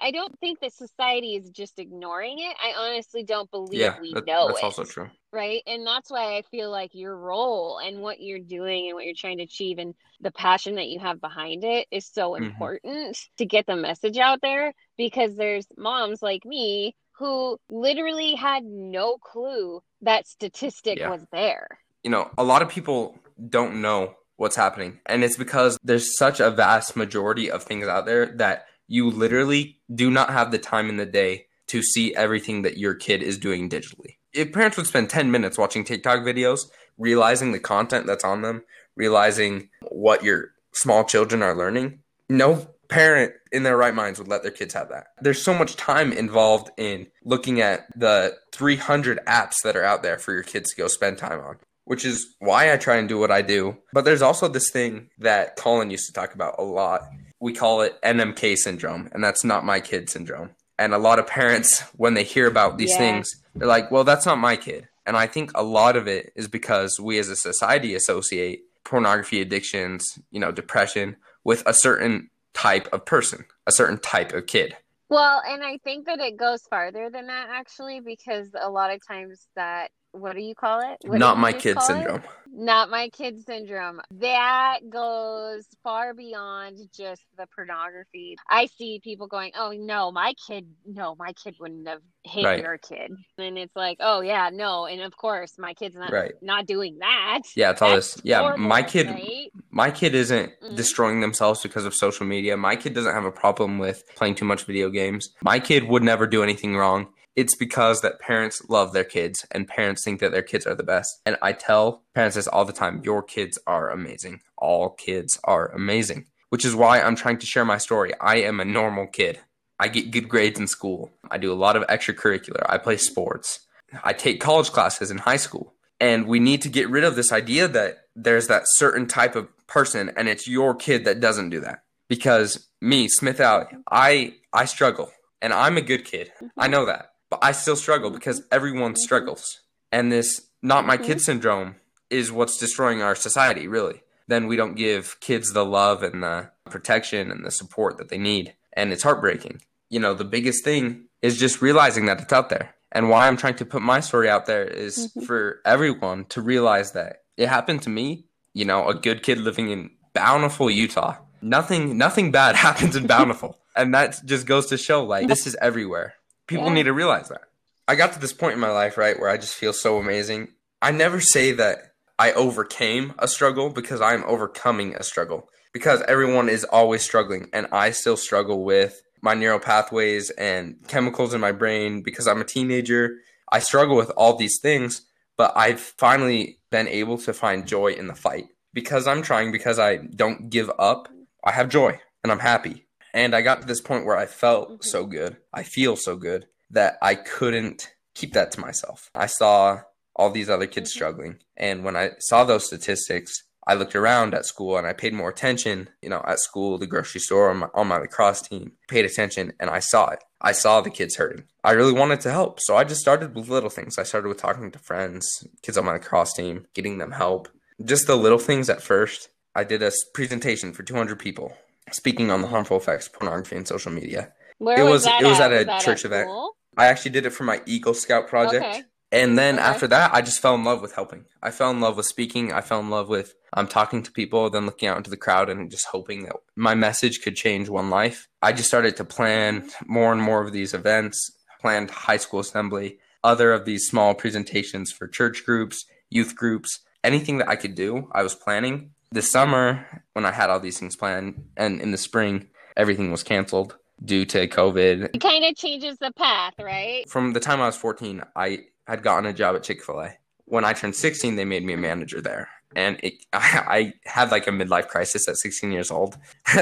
I 0.00 0.10
don't 0.10 0.38
think 0.40 0.60
that 0.60 0.72
society 0.72 1.36
is 1.36 1.50
just 1.50 1.78
ignoring 1.78 2.38
it. 2.38 2.56
I 2.62 2.74
honestly 2.76 3.24
don't 3.24 3.50
believe 3.50 3.80
yeah, 3.80 4.00
we 4.00 4.12
that, 4.14 4.26
know 4.26 4.48
that's 4.48 4.60
it. 4.60 4.64
also 4.64 4.84
true. 4.84 5.10
Right. 5.32 5.62
And 5.66 5.86
that's 5.86 6.10
why 6.10 6.36
I 6.36 6.42
feel 6.50 6.70
like 6.70 6.90
your 6.94 7.16
role 7.16 7.78
and 7.78 8.00
what 8.00 8.20
you're 8.20 8.38
doing 8.38 8.86
and 8.86 8.94
what 8.94 9.04
you're 9.04 9.14
trying 9.14 9.38
to 9.38 9.44
achieve 9.44 9.78
and 9.78 9.94
the 10.20 10.30
passion 10.30 10.76
that 10.76 10.88
you 10.88 10.98
have 11.00 11.20
behind 11.20 11.64
it 11.64 11.86
is 11.90 12.06
so 12.06 12.32
mm-hmm. 12.32 12.44
important 12.44 13.18
to 13.38 13.44
get 13.44 13.66
the 13.66 13.76
message 13.76 14.18
out 14.18 14.40
there 14.40 14.72
because 14.96 15.36
there's 15.36 15.66
moms 15.76 16.22
like 16.22 16.44
me 16.44 16.94
who 17.18 17.58
literally 17.70 18.34
had 18.34 18.64
no 18.64 19.16
clue 19.18 19.80
that 20.02 20.26
statistic 20.26 20.98
yeah. 20.98 21.10
was 21.10 21.24
there. 21.32 21.66
You 22.02 22.10
know, 22.10 22.30
a 22.38 22.44
lot 22.44 22.62
of 22.62 22.68
people 22.68 23.18
don't 23.48 23.80
know 23.80 24.14
what's 24.36 24.56
happening. 24.56 25.00
And 25.06 25.24
it's 25.24 25.36
because 25.36 25.78
there's 25.82 26.16
such 26.16 26.40
a 26.40 26.50
vast 26.50 26.96
majority 26.96 27.50
of 27.50 27.62
things 27.62 27.86
out 27.86 28.06
there 28.06 28.26
that 28.36 28.66
you 28.88 29.10
literally 29.10 29.78
do 29.92 30.10
not 30.10 30.30
have 30.30 30.50
the 30.50 30.58
time 30.58 30.88
in 30.88 30.96
the 30.96 31.06
day 31.06 31.46
to 31.68 31.82
see 31.82 32.14
everything 32.14 32.62
that 32.62 32.78
your 32.78 32.94
kid 32.94 33.22
is 33.22 33.38
doing 33.38 33.68
digitally. 33.68 34.16
If 34.32 34.52
parents 34.52 34.76
would 34.76 34.86
spend 34.86 35.10
10 35.10 35.30
minutes 35.30 35.58
watching 35.58 35.84
TikTok 35.84 36.20
videos, 36.20 36.60
realizing 36.98 37.52
the 37.52 37.58
content 37.58 38.06
that's 38.06 38.24
on 38.24 38.42
them, 38.42 38.62
realizing 38.94 39.70
what 39.90 40.22
your 40.22 40.52
small 40.72 41.04
children 41.04 41.42
are 41.42 41.56
learning, 41.56 42.00
no 42.28 42.68
parent 42.88 43.32
in 43.50 43.62
their 43.62 43.76
right 43.76 43.94
minds 43.94 44.18
would 44.18 44.28
let 44.28 44.42
their 44.42 44.52
kids 44.52 44.74
have 44.74 44.88
that. 44.90 45.08
There's 45.20 45.42
so 45.42 45.54
much 45.54 45.76
time 45.76 46.12
involved 46.12 46.70
in 46.76 47.08
looking 47.24 47.60
at 47.60 47.86
the 47.98 48.36
300 48.52 49.18
apps 49.26 49.54
that 49.64 49.76
are 49.76 49.84
out 49.84 50.02
there 50.02 50.18
for 50.18 50.32
your 50.32 50.42
kids 50.42 50.70
to 50.70 50.76
go 50.76 50.88
spend 50.88 51.18
time 51.18 51.40
on, 51.40 51.56
which 51.86 52.04
is 52.04 52.34
why 52.40 52.72
I 52.72 52.76
try 52.76 52.96
and 52.96 53.08
do 53.08 53.18
what 53.18 53.30
I 53.30 53.42
do. 53.42 53.78
But 53.92 54.04
there's 54.04 54.22
also 54.22 54.48
this 54.48 54.70
thing 54.70 55.08
that 55.18 55.56
Collin 55.56 55.90
used 55.90 56.06
to 56.06 56.12
talk 56.12 56.34
about 56.34 56.56
a 56.58 56.62
lot. 56.62 57.08
We 57.40 57.52
call 57.52 57.80
it 57.80 57.96
NMK 58.02 58.56
syndrome, 58.56 59.08
and 59.12 59.22
that's 59.22 59.44
not 59.44 59.64
my 59.64 59.80
kid 59.80 60.10
syndrome. 60.10 60.50
And 60.78 60.92
a 60.92 60.98
lot 60.98 61.18
of 61.18 61.26
parents, 61.26 61.80
when 61.96 62.14
they 62.14 62.24
hear 62.24 62.46
about 62.46 62.76
these 62.76 62.90
Yeah. 62.90 62.98
things, 62.98 63.30
they're 63.54 63.68
like, 63.68 63.90
well, 63.90 64.04
that's 64.04 64.26
not 64.26 64.38
my 64.38 64.56
kid. 64.56 64.88
And 65.06 65.16
I 65.16 65.26
think 65.28 65.52
a 65.54 65.62
lot 65.62 65.96
of 65.96 66.08
it 66.08 66.32
is 66.34 66.48
because 66.48 66.98
we 67.00 67.18
as 67.18 67.28
a 67.28 67.36
society 67.36 67.94
associate 67.94 68.62
pornography 68.84 69.40
addictions, 69.40 70.18
you 70.30 70.40
know, 70.40 70.50
depression 70.50 71.16
with 71.44 71.62
a 71.66 71.72
certain 71.72 72.30
type 72.52 72.88
of 72.92 73.04
person, 73.04 73.44
a 73.66 73.72
certain 73.72 73.98
type 73.98 74.32
of 74.32 74.46
kid. 74.46 74.76
Well, 75.08 75.40
and 75.46 75.62
I 75.62 75.78
think 75.78 76.06
that 76.06 76.18
it 76.18 76.36
goes 76.36 76.62
farther 76.68 77.10
than 77.10 77.28
that 77.28 77.48
actually, 77.50 78.00
because 78.00 78.48
a 78.60 78.68
lot 78.68 78.92
of 78.92 79.00
times 79.06 79.46
that 79.54 79.90
what 80.18 80.34
do 80.34 80.42
you 80.42 80.54
call 80.54 80.80
it? 80.80 80.98
What 81.06 81.18
not 81.18 81.38
my 81.38 81.52
kid 81.52 81.76
call 81.76 81.84
it? 81.84 81.86
syndrome. 81.86 82.22
Not 82.58 82.88
my 82.88 83.10
kid 83.10 83.44
syndrome. 83.44 84.00
That 84.12 84.78
goes 84.88 85.66
far 85.82 86.14
beyond 86.14 86.78
just 86.96 87.20
the 87.36 87.46
pornography. 87.54 88.36
I 88.48 88.66
see 88.66 88.98
people 89.04 89.26
going, 89.26 89.52
"Oh 89.58 89.72
no, 89.76 90.10
my 90.10 90.32
kid, 90.46 90.66
no, 90.86 91.14
my 91.18 91.32
kid 91.34 91.56
wouldn't 91.60 91.86
have 91.86 92.00
hit 92.24 92.44
Right. 92.46 92.62
your 92.62 92.78
kid," 92.78 93.12
and 93.36 93.58
it's 93.58 93.76
like, 93.76 93.98
"Oh 94.00 94.20
yeah, 94.22 94.48
no," 94.50 94.86
and 94.86 95.02
of 95.02 95.14
course, 95.16 95.58
my 95.58 95.74
kid's 95.74 95.96
not 95.96 96.10
Right. 96.12 96.32
not 96.40 96.66
doing 96.66 96.98
that. 97.00 97.42
Yeah, 97.54 97.72
it's 97.72 97.82
all 97.82 97.90
That's 97.90 98.14
this. 98.14 98.24
Yeah, 98.24 98.40
horrible, 98.40 98.60
my 98.60 98.82
kid 98.82 99.08
right? 99.08 99.50
my 99.70 99.90
kid 99.90 100.14
isn't 100.14 100.52
Mhm. 100.62 100.76
destroying 100.76 101.20
themselves 101.20 101.62
because 101.62 101.84
of 101.84 101.94
social 101.94 102.24
media. 102.24 102.56
My 102.56 102.76
kid 102.76 102.94
doesn't 102.94 103.12
have 103.12 103.26
a 103.26 103.32
problem 103.32 103.78
with 103.78 104.02
playing 104.16 104.36
too 104.36 104.46
much 104.46 104.64
video 104.64 104.88
games. 104.88 105.28
My 105.42 105.60
kid 105.60 105.84
would 105.88 106.02
never 106.02 106.26
do 106.26 106.42
anything 106.42 106.74
wrong. 106.76 107.12
It's 107.36 107.54
because 107.54 108.00
that 108.00 108.18
parents 108.18 108.62
love 108.68 108.92
their 108.92 109.04
kids 109.04 109.46
and 109.50 109.68
parents 109.68 110.02
think 110.02 110.20
that 110.20 110.32
their 110.32 110.42
kids 110.42 110.66
are 110.66 110.74
the 110.74 110.82
best. 110.82 111.20
And 111.26 111.36
I 111.42 111.52
tell 111.52 112.02
parents 112.14 112.34
this 112.34 112.48
all 112.48 112.64
the 112.64 112.72
time, 112.72 113.02
your 113.04 113.22
kids 113.22 113.58
are 113.66 113.90
amazing. 113.90 114.40
All 114.56 114.90
kids 114.90 115.38
are 115.44 115.68
amazing. 115.68 116.26
Which 116.48 116.64
is 116.64 116.74
why 116.74 117.00
I'm 117.00 117.16
trying 117.16 117.38
to 117.38 117.46
share 117.46 117.64
my 117.64 117.76
story. 117.76 118.12
I 118.20 118.36
am 118.36 118.58
a 118.58 118.64
normal 118.64 119.06
kid. 119.06 119.40
I 119.78 119.88
get 119.88 120.10
good 120.10 120.28
grades 120.28 120.58
in 120.58 120.66
school. 120.66 121.10
I 121.30 121.36
do 121.36 121.52
a 121.52 121.54
lot 121.54 121.76
of 121.76 121.86
extracurricular. 121.88 122.64
I 122.66 122.78
play 122.78 122.96
sports. 122.96 123.66
I 124.02 124.14
take 124.14 124.40
college 124.40 124.70
classes 124.70 125.10
in 125.10 125.18
high 125.18 125.36
school. 125.36 125.74
And 126.00 126.26
we 126.26 126.40
need 126.40 126.62
to 126.62 126.68
get 126.68 126.88
rid 126.88 127.04
of 127.04 127.16
this 127.16 127.32
idea 127.32 127.68
that 127.68 128.04
there's 128.14 128.46
that 128.46 128.62
certain 128.66 129.06
type 129.06 129.36
of 129.36 129.48
person 129.66 130.10
and 130.16 130.28
it's 130.28 130.48
your 130.48 130.74
kid 130.74 131.04
that 131.04 131.20
doesn't 131.20 131.50
do 131.50 131.60
that. 131.60 131.82
Because 132.08 132.68
me, 132.80 133.08
Smith 133.08 133.40
Alley, 133.40 133.66
I 133.90 134.34
I 134.52 134.64
struggle 134.64 135.10
and 135.42 135.52
I'm 135.52 135.76
a 135.76 135.82
good 135.82 136.04
kid. 136.04 136.32
I 136.56 136.68
know 136.68 136.86
that. 136.86 137.10
But 137.30 137.40
I 137.42 137.52
still 137.52 137.76
struggle 137.76 138.10
because 138.10 138.40
mm-hmm. 138.40 138.54
everyone 138.54 138.92
mm-hmm. 138.92 139.04
struggles. 139.04 139.60
And 139.92 140.10
this 140.10 140.48
not 140.62 140.86
my 140.86 140.96
kid 140.96 141.18
mm-hmm. 141.18 141.18
syndrome 141.18 141.76
is 142.10 142.32
what's 142.32 142.58
destroying 142.58 143.02
our 143.02 143.14
society, 143.14 143.68
really. 143.68 144.02
Then 144.28 144.46
we 144.46 144.56
don't 144.56 144.74
give 144.74 145.18
kids 145.20 145.52
the 145.52 145.64
love 145.64 146.02
and 146.02 146.22
the 146.22 146.50
protection 146.70 147.30
and 147.30 147.44
the 147.44 147.50
support 147.50 147.96
that 147.98 148.08
they 148.08 148.18
need. 148.18 148.54
And 148.72 148.92
it's 148.92 149.02
heartbreaking. 149.02 149.62
You 149.88 150.00
know, 150.00 150.14
the 150.14 150.24
biggest 150.24 150.64
thing 150.64 151.04
is 151.22 151.38
just 151.38 151.62
realizing 151.62 152.06
that 152.06 152.20
it's 152.20 152.32
out 152.32 152.48
there. 152.48 152.74
And 152.92 153.08
why 153.08 153.26
I'm 153.26 153.36
trying 153.36 153.56
to 153.56 153.64
put 153.64 153.82
my 153.82 154.00
story 154.00 154.28
out 154.28 154.46
there 154.46 154.64
is 154.64 155.12
Mhm. 155.16 155.26
for 155.26 155.60
everyone 155.64 156.24
to 156.26 156.40
realize 156.40 156.92
that 156.92 157.22
it 157.36 157.48
happened 157.48 157.82
to 157.82 157.90
me, 157.90 158.26
you 158.52 158.64
know, 158.64 158.88
a 158.88 158.94
good 158.94 159.22
kid 159.22 159.38
living 159.38 159.70
in 159.70 159.90
Bountiful, 160.12 160.70
Utah. 160.70 161.16
Nothing 161.42 161.98
nothing 161.98 162.30
bad 162.30 162.56
happens 162.66 162.96
in 162.96 163.06
Bountiful. 163.06 163.58
and 163.76 163.94
that 163.94 164.24
just 164.24 164.46
goes 164.46 164.66
to 164.66 164.78
show 164.78 165.04
like 165.04 165.28
this 165.28 165.46
is 165.46 165.56
everywhere. 165.60 166.14
People 166.46 166.66
Yeah. 166.66 166.74
need 166.74 166.82
to 166.84 166.92
realize 166.92 167.28
that. 167.28 167.42
I 167.88 167.94
got 167.94 168.12
to 168.14 168.18
this 168.18 168.32
point 168.32 168.54
in 168.54 168.60
my 168.60 168.70
life, 168.70 168.96
right, 168.96 169.18
where 169.18 169.30
I 169.30 169.36
just 169.36 169.54
feel 169.54 169.72
so 169.72 169.98
amazing. 169.98 170.48
I 170.82 170.90
never 170.90 171.20
say 171.20 171.52
that 171.52 171.78
I 172.18 172.32
overcame 172.32 173.14
a 173.18 173.28
struggle 173.28 173.70
because 173.70 174.00
I'm 174.00 174.24
overcoming 174.24 174.94
a 174.94 175.02
struggle. 175.02 175.48
Because 175.72 176.02
everyone 176.08 176.48
is 176.48 176.64
always 176.64 177.02
struggling, 177.02 177.50
and 177.52 177.66
I 177.70 177.90
still 177.90 178.16
struggle 178.16 178.64
with 178.64 179.02
my 179.20 179.34
neural 179.34 179.58
pathways 179.58 180.30
and 180.30 180.76
chemicals 180.88 181.34
in 181.34 181.40
my 181.40 181.52
brain 181.52 182.02
because 182.02 182.26
I'm 182.26 182.40
a 182.40 182.44
teenager. 182.44 183.18
I 183.52 183.58
struggle 183.58 183.96
with 183.96 184.10
all 184.10 184.36
these 184.36 184.58
things, 184.60 185.02
but 185.36 185.52
I've 185.54 185.80
finally 185.80 186.58
been 186.70 186.88
able 186.88 187.18
to 187.18 187.34
find 187.34 187.66
joy 187.66 187.88
in 187.92 188.06
the 188.06 188.14
fight. 188.14 188.46
Because 188.72 189.06
I'm 189.06 189.22
trying, 189.22 189.52
because 189.52 189.78
I 189.78 189.96
don't 189.96 190.48
give 190.48 190.70
up, 190.78 191.08
I 191.44 191.52
have 191.52 191.68
joy 191.68 192.00
and 192.22 192.32
I'm 192.32 192.38
happy. 192.38 192.85
And 193.14 193.34
I 193.34 193.40
got 193.42 193.60
to 193.60 193.66
this 193.66 193.80
point 193.80 194.04
where 194.04 194.16
I 194.16 194.26
felt 194.26 194.70
Mhm. 194.80 194.84
so 194.84 195.06
good. 195.06 195.36
I 195.52 195.62
feel 195.62 195.96
so 195.96 196.16
good 196.16 196.46
that 196.70 196.98
I 197.02 197.14
couldn't 197.14 197.88
keep 198.14 198.32
that 198.34 198.50
to 198.52 198.60
myself. 198.60 199.10
I 199.14 199.26
saw 199.26 199.80
all 200.14 200.30
these 200.30 200.48
other 200.50 200.66
kids 200.66 200.90
Mhm. 200.90 200.94
struggling. 200.94 201.38
And 201.56 201.84
when 201.84 201.96
I 201.96 202.12
saw 202.20 202.44
those 202.44 202.66
statistics, 202.66 203.42
I 203.68 203.74
looked 203.74 203.96
around 203.96 204.32
at 204.32 204.46
school 204.46 204.76
and 204.78 204.86
I 204.86 204.92
paid 204.92 205.12
more 205.12 205.28
attention, 205.28 205.90
you 206.00 206.08
know, 206.08 206.22
at 206.26 206.38
school, 206.38 206.78
the 206.78 206.86
grocery 206.86 207.20
store, 207.20 207.50
on 207.50 207.56
my, 207.58 207.68
on 207.74 207.88
my 207.88 207.98
lacrosse 207.98 208.40
team, 208.42 208.72
paid 208.88 209.04
attention 209.04 209.52
and 209.58 209.68
I 209.70 209.80
saw 209.80 210.10
it. 210.10 210.20
I 210.40 210.52
saw 210.52 210.80
the 210.80 210.90
kids 210.90 211.16
hurting. 211.16 211.44
I 211.64 211.72
really 211.72 211.92
wanted 211.92 212.20
to 212.22 212.30
help. 212.30 212.60
So 212.60 212.76
I 212.76 212.84
just 212.84 213.00
started 213.00 213.34
with 213.34 213.48
little 213.48 213.70
things. 213.70 213.98
I 213.98 214.04
started 214.04 214.28
with 214.28 214.38
talking 214.38 214.70
to 214.70 214.78
friends, 214.78 215.26
kids 215.62 215.76
on 215.76 215.84
my 215.84 215.94
lacrosse 215.94 216.32
team, 216.32 216.66
getting 216.74 216.98
them 216.98 217.12
help. 217.12 217.48
Just 217.84 218.06
the 218.06 218.16
little 218.16 218.38
things 218.38 218.70
at 218.70 218.82
first. 218.82 219.30
I 219.54 219.64
did 219.64 219.82
a 219.82 219.90
presentation 220.14 220.72
for 220.72 220.82
200 220.84 221.18
people 221.18 221.56
speaking 221.92 222.30
on 222.30 222.42
the 222.42 222.48
harmful 222.48 222.76
effects 222.76 223.06
of 223.06 223.12
pornography 223.12 223.56
and 223.56 223.66
social 223.66 223.92
media. 223.92 224.32
Where 224.58 224.78
It 224.80 224.82
was, 224.84 224.90
was- 224.92 225.04
that 225.04 225.22
it 225.22 225.26
was 225.26 225.40
at 225.40 225.52
a 225.52 225.64
that 225.64 225.80
church 225.82 226.04
event. 226.04 226.28
I 226.76 226.86
actually 226.86 227.12
did 227.12 227.26
it 227.26 227.30
for 227.30 227.44
my 227.44 227.62
Eagle 227.66 227.94
Scout 227.94 228.28
project. 228.28 228.64
Okay. 228.64 228.82
And 229.12 229.38
then 229.38 229.54
Okay. 229.54 229.62
after 229.64 229.86
that, 229.86 230.12
I 230.12 230.20
just 230.20 230.42
fell 230.42 230.56
in 230.56 230.64
love 230.64 230.82
with 230.82 230.94
helping. 230.94 231.24
I 231.42 231.50
fell 231.52 231.70
in 231.70 231.80
love 231.80 231.96
with 231.96 232.06
speaking. 232.06 232.52
I 232.52 232.60
fell 232.60 232.80
in 232.80 232.90
love 232.90 233.08
with 233.08 233.34
um, 233.52 233.68
talking 233.68 234.02
to 234.02 234.10
people, 234.10 234.50
then 234.50 234.66
looking 234.66 234.88
out 234.88 234.96
into 234.96 235.10
the 235.10 235.16
crowd 235.16 235.48
and 235.48 235.70
just 235.70 235.86
hoping 235.86 236.24
that 236.24 236.34
my 236.56 236.74
message 236.74 237.22
could 237.22 237.36
change 237.36 237.68
one 237.68 237.88
life. 237.88 238.28
I 238.42 238.52
just 238.52 238.68
started 238.68 238.96
to 238.96 239.04
plan 239.04 239.70
more 239.86 240.12
and 240.12 240.20
more 240.20 240.42
of 240.44 240.52
these 240.52 240.74
events, 240.74 241.30
planned 241.60 241.90
high 241.90 242.16
school 242.16 242.40
assembly, 242.40 242.98
other 243.22 243.52
of 243.52 243.64
these 243.64 243.86
small 243.86 244.14
presentations 244.14 244.90
for 244.92 245.06
church 245.06 245.44
groups, 245.46 245.84
youth 246.10 246.34
groups, 246.34 246.80
anything 247.04 247.38
that 247.38 247.48
I 247.48 247.56
could 247.56 247.76
do, 247.76 248.08
I 248.12 248.22
was 248.24 248.34
planning. 248.34 248.90
This 249.12 249.30
summer, 249.30 249.86
when 250.14 250.24
I 250.26 250.32
had 250.32 250.50
all 250.50 250.60
these 250.60 250.78
things 250.78 250.96
planned, 250.96 251.44
and 251.56 251.80
in 251.80 251.90
the 251.92 251.98
spring, 251.98 252.48
everything 252.76 253.10
was 253.10 253.22
canceled 253.22 253.76
due 254.04 254.24
to 254.26 254.46
COVID 254.46 255.10
It 255.14 255.20
kind 255.20 255.44
of 255.44 255.56
changes 255.56 255.98
the 255.98 256.12
path, 256.12 256.54
right? 256.58 257.08
from 257.08 257.32
the 257.32 257.40
time 257.40 257.60
I 257.60 257.66
was 257.66 257.76
14, 257.76 258.22
I 258.34 258.64
had 258.86 259.02
gotten 259.02 259.24
a 259.26 259.32
job 259.32 259.56
at 259.56 259.62
Chick 259.62 259.82
fil 259.82 260.00
A. 260.00 260.12
When 260.44 260.64
I 260.64 260.72
turned 260.74 260.94
16, 260.94 261.36
they 261.36 261.44
made 261.44 261.64
me 261.64 261.72
a 261.72 261.76
manager 261.78 262.20
there. 262.20 262.48
And 262.74 262.98
it, 263.02 263.14
I, 263.32 263.62
I 263.68 263.92
had 264.04 264.30
like 264.30 264.46
a 264.46 264.50
midlife 264.50 264.88
crisis 264.88 265.28
at 265.28 265.36
16 265.36 265.72
years 265.72 265.90
old. 265.90 266.16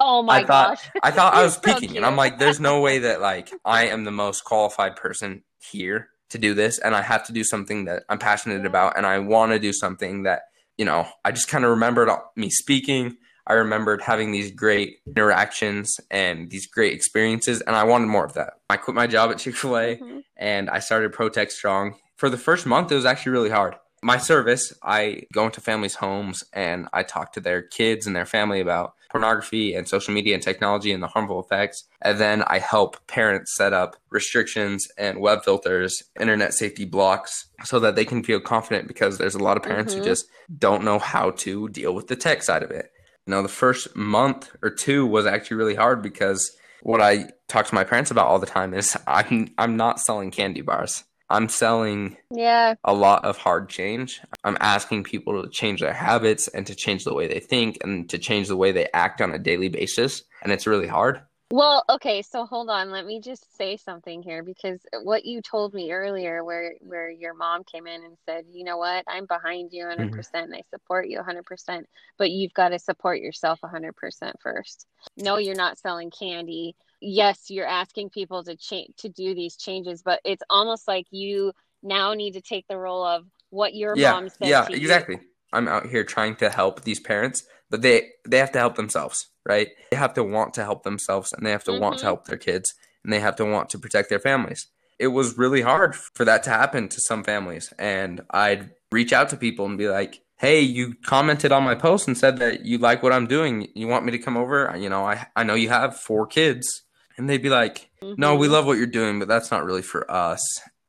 Oh 0.00 0.22
my 0.24 0.38
I 0.40 0.44
thought- 0.44 0.76
gosh. 0.76 0.90
I 1.04 1.10
thought 1.12 1.34
I 1.34 1.42
was 1.44 1.54
So 1.54 1.60
peaking, 1.60 1.96
and 1.96 2.04
I'm 2.04 2.16
like, 2.16 2.40
there's 2.40 2.58
no 2.58 2.80
way 2.80 2.98
that 2.98 3.20
like 3.20 3.52
I 3.64 3.86
am 3.86 4.02
the 4.02 4.10
most 4.10 4.42
qualified 4.44 4.96
person 4.96 5.44
here 5.60 6.08
to 6.30 6.36
do 6.38 6.52
this, 6.52 6.80
and 6.80 6.96
I 6.96 7.00
have 7.02 7.24
to 7.28 7.32
do 7.32 7.44
something 7.44 7.84
that 7.84 8.02
I'm 8.08 8.18
passionate 8.18 8.66
about, 8.66 8.96
and 8.96 9.06
I 9.06 9.20
want 9.20 9.52
to 9.52 9.60
do 9.60 9.72
something 9.72 10.24
that 10.24 10.42
you 10.76 10.84
know. 10.84 11.06
I 11.24 11.30
just 11.32 11.48
kind 11.48 11.64
of 11.64 11.70
remembered 11.70 12.08
me 12.36 12.50
speaking. 12.50 13.16
I 13.46 13.54
remembered 13.54 14.00
having 14.02 14.32
these 14.32 14.50
great 14.52 14.96
interactions 15.06 15.96
and 16.10 16.50
these 16.50 16.66
great 16.66 16.94
experiences, 16.94 17.60
and 17.60 17.76
I 17.76 17.84
wanted 17.84 18.06
more 18.06 18.24
of 18.24 18.32
that. 18.34 18.54
I 18.70 18.76
quit 18.78 18.94
my 18.94 19.06
job 19.06 19.30
at 19.30 19.38
Chick 19.38 19.54
Fil 19.54 19.76
A 19.76 19.96
Mhm. 19.96 20.22
and 20.36 20.70
I 20.70 20.78
started 20.78 21.12
Protect 21.12 21.52
Strong. 21.52 21.96
For 22.16 22.28
the 22.30 22.38
first 22.38 22.64
month, 22.64 22.90
it 22.90 22.94
was 22.94 23.04
actually 23.04 23.32
really 23.32 23.50
hard. 23.50 23.74
My 24.04 24.18
service, 24.18 24.70
I 24.82 25.22
go 25.32 25.46
into 25.46 25.62
families' 25.62 25.94
homes 25.94 26.44
and 26.52 26.88
I 26.92 27.02
talk 27.04 27.32
to 27.32 27.40
their 27.40 27.62
kids 27.62 28.06
and 28.06 28.14
their 28.14 28.26
family 28.26 28.60
about 28.60 28.92
pornography 29.10 29.74
and 29.74 29.88
social 29.88 30.12
media 30.12 30.34
and 30.34 30.42
technology 30.42 30.92
and 30.92 31.02
the 31.02 31.06
harmful 31.06 31.40
effects. 31.40 31.84
And 32.02 32.18
then 32.18 32.42
I 32.46 32.58
help 32.58 33.06
parents 33.06 33.56
set 33.56 33.72
up 33.72 33.96
restrictions 34.10 34.86
and 34.98 35.20
web 35.20 35.42
filters, 35.42 36.02
internet 36.20 36.52
safety 36.52 36.84
blocks, 36.84 37.46
so 37.64 37.80
that 37.80 37.96
they 37.96 38.04
can 38.04 38.22
feel 38.22 38.40
confident 38.40 38.88
because 38.88 39.16
there's 39.16 39.36
a 39.36 39.42
lot 39.42 39.56
of 39.56 39.62
parents 39.62 39.94
Mhm. 39.94 39.98
who 39.98 40.04
just 40.04 40.26
don't 40.58 40.84
know 40.84 40.98
how 40.98 41.30
to 41.30 41.68
deal 41.70 41.94
with 41.94 42.08
the 42.08 42.16
tech 42.16 42.42
side 42.42 42.62
of 42.62 42.70
it. 42.70 42.92
You 43.26 43.30
know, 43.30 43.40
the 43.40 43.48
first 43.48 43.96
month 43.96 44.50
or 44.62 44.68
two 44.68 45.06
was 45.06 45.24
actually 45.24 45.56
really 45.56 45.76
hard 45.76 46.02
because 46.02 46.54
what 46.82 47.00
I 47.00 47.30
talk 47.48 47.66
to 47.68 47.74
my 47.74 47.84
parents 47.84 48.10
about 48.10 48.26
all 48.26 48.38
the 48.38 48.46
time 48.58 48.74
is 48.74 48.94
I'm 49.06 49.54
I'm 49.56 49.78
not 49.78 49.98
selling 50.00 50.30
candy 50.30 50.60
bars. 50.60 51.04
I'm 51.30 51.48
selling 51.48 52.16
Yeah. 52.30 52.74
a 52.84 52.92
lot 52.92 53.24
of 53.24 53.38
hard 53.38 53.68
change. 53.68 54.20
I'm 54.44 54.58
asking 54.60 55.04
people 55.04 55.42
to 55.42 55.48
change 55.48 55.80
their 55.80 55.94
habits 55.94 56.48
and 56.48 56.66
to 56.66 56.74
change 56.74 57.04
the 57.04 57.14
way 57.14 57.26
they 57.26 57.40
think 57.40 57.78
and 57.82 58.08
to 58.10 58.18
change 58.18 58.48
the 58.48 58.56
way 58.56 58.72
they 58.72 58.88
act 58.92 59.20
on 59.20 59.32
a 59.32 59.38
daily 59.38 59.68
basis. 59.68 60.22
And 60.42 60.52
it's 60.52 60.66
really 60.66 60.86
hard. 60.86 61.22
Well, 61.50 61.84
okay, 61.88 62.22
so 62.22 62.46
hold 62.46 62.68
on. 62.68 62.90
Let 62.90 63.06
me 63.06 63.20
just 63.20 63.56
say 63.56 63.76
something 63.76 64.22
here 64.22 64.42
because 64.42 64.80
what 65.02 65.24
you 65.24 65.40
told 65.40 65.72
me 65.72 65.92
earlier, 65.92 66.42
where 66.42 66.74
where 66.80 67.08
your 67.08 67.34
mom 67.34 67.62
came 67.64 67.86
in 67.86 68.02
and 68.02 68.16
said, 68.26 68.46
"You 68.50 68.64
know 68.64 68.78
what? 68.78 69.04
I'm 69.06 69.26
behind 69.26 69.72
you 69.72 69.84
100 69.84 70.10
Mhm. 70.10 70.16
percent, 70.16 70.46
and 70.46 70.54
I 70.56 70.62
support 70.70 71.06
you 71.06 71.18
100 71.18 71.44
percent, 71.44 71.88
but 72.18 72.30
you've 72.30 72.54
got 72.54 72.70
to 72.70 72.78
support 72.78 73.20
yourself 73.20 73.62
100 73.62 73.94
percent 73.94 74.36
first. 74.40 74.86
No, 75.16 75.36
you're 75.36 75.54
not 75.54 75.78
selling 75.78 76.10
candy. 76.10 76.74
Yes, 77.06 77.50
you're 77.50 77.66
asking 77.66 78.10
people 78.10 78.42
to 78.44 78.56
change 78.56 78.96
to 78.98 79.08
do 79.10 79.34
these 79.34 79.56
changes, 79.56 80.02
but 80.02 80.20
it's 80.24 80.42
almost 80.48 80.88
like 80.88 81.06
you 81.10 81.52
now 81.82 82.14
need 82.14 82.32
to 82.32 82.40
take 82.40 82.66
the 82.66 82.78
role 82.78 83.04
of 83.04 83.26
what 83.50 83.74
your 83.74 83.94
yeah, 83.94 84.12
mom 84.12 84.28
said. 84.28 84.48
yeah, 84.48 84.64
to 84.66 84.72
you. 84.72 84.78
exactly. 84.78 85.20
I'm 85.52 85.68
out 85.68 85.86
here 85.86 86.02
trying 86.04 86.36
to 86.36 86.50
help 86.50 86.82
these 86.82 86.98
parents, 87.00 87.44
but 87.70 87.82
they 87.82 88.10
they 88.26 88.38
have 88.38 88.52
to 88.52 88.58
help 88.58 88.74
themselves, 88.76 89.28
right? 89.46 89.68
They 89.90 89.96
have 89.96 90.14
to 90.14 90.24
want 90.24 90.54
to 90.54 90.64
help 90.64 90.82
themselves, 90.82 91.32
and 91.32 91.46
they 91.46 91.50
have 91.50 91.64
to 91.64 91.72
want 91.74 91.94
Mhm. 91.94 92.00
to 92.00 92.06
help 92.06 92.24
their 92.26 92.38
kids, 92.38 92.72
and 93.04 93.12
they 93.12 93.20
have 93.20 93.36
to 93.36 93.44
want 93.44 93.68
to 93.70 93.78
protect 93.78 94.08
their 94.08 94.18
families. 94.18 94.66
It 94.98 95.08
was 95.08 95.38
really 95.38 95.60
hard 95.60 95.94
for 95.94 96.24
that 96.24 96.42
to 96.44 96.50
happen 96.50 96.88
to 96.88 97.00
some 97.00 97.22
families, 97.24 97.72
and 97.78 98.22
I'd 98.30 98.70
reach 98.90 99.12
out 99.12 99.28
to 99.30 99.36
people 99.36 99.66
and 99.66 99.78
be 99.78 99.88
like, 99.88 100.22
"Hey, 100.36 100.60
you 100.60 100.94
commented 101.04 101.52
on 101.52 101.62
my 101.64 101.74
post 101.74 102.08
and 102.08 102.16
said 102.18 102.38
that 102.38 102.64
you 102.64 102.78
like 102.78 103.02
what 103.02 103.12
I'm 103.12 103.26
doing. 103.26 103.68
You 103.74 103.86
want 103.88 104.04
me 104.04 104.12
to 104.12 104.18
come 104.18 104.36
over? 104.36 104.74
You 104.76 104.88
know, 104.88 105.04
I 105.06 105.26
I 105.36 105.44
know 105.44 105.54
you 105.54 105.68
have 105.68 105.96
four 106.00 106.26
kids." 106.26 106.82
And 107.16 107.28
they'd 107.28 107.42
be 107.42 107.50
like, 107.50 107.90
"No, 108.02 108.34
we 108.34 108.48
Mhm. 108.48 108.50
love 108.50 108.66
what 108.66 108.76
you're 108.78 108.86
doing, 108.86 109.18
but 109.18 109.28
that's 109.28 109.50
not 109.50 109.64
really 109.64 109.82
for 109.82 110.10
us." 110.10 110.40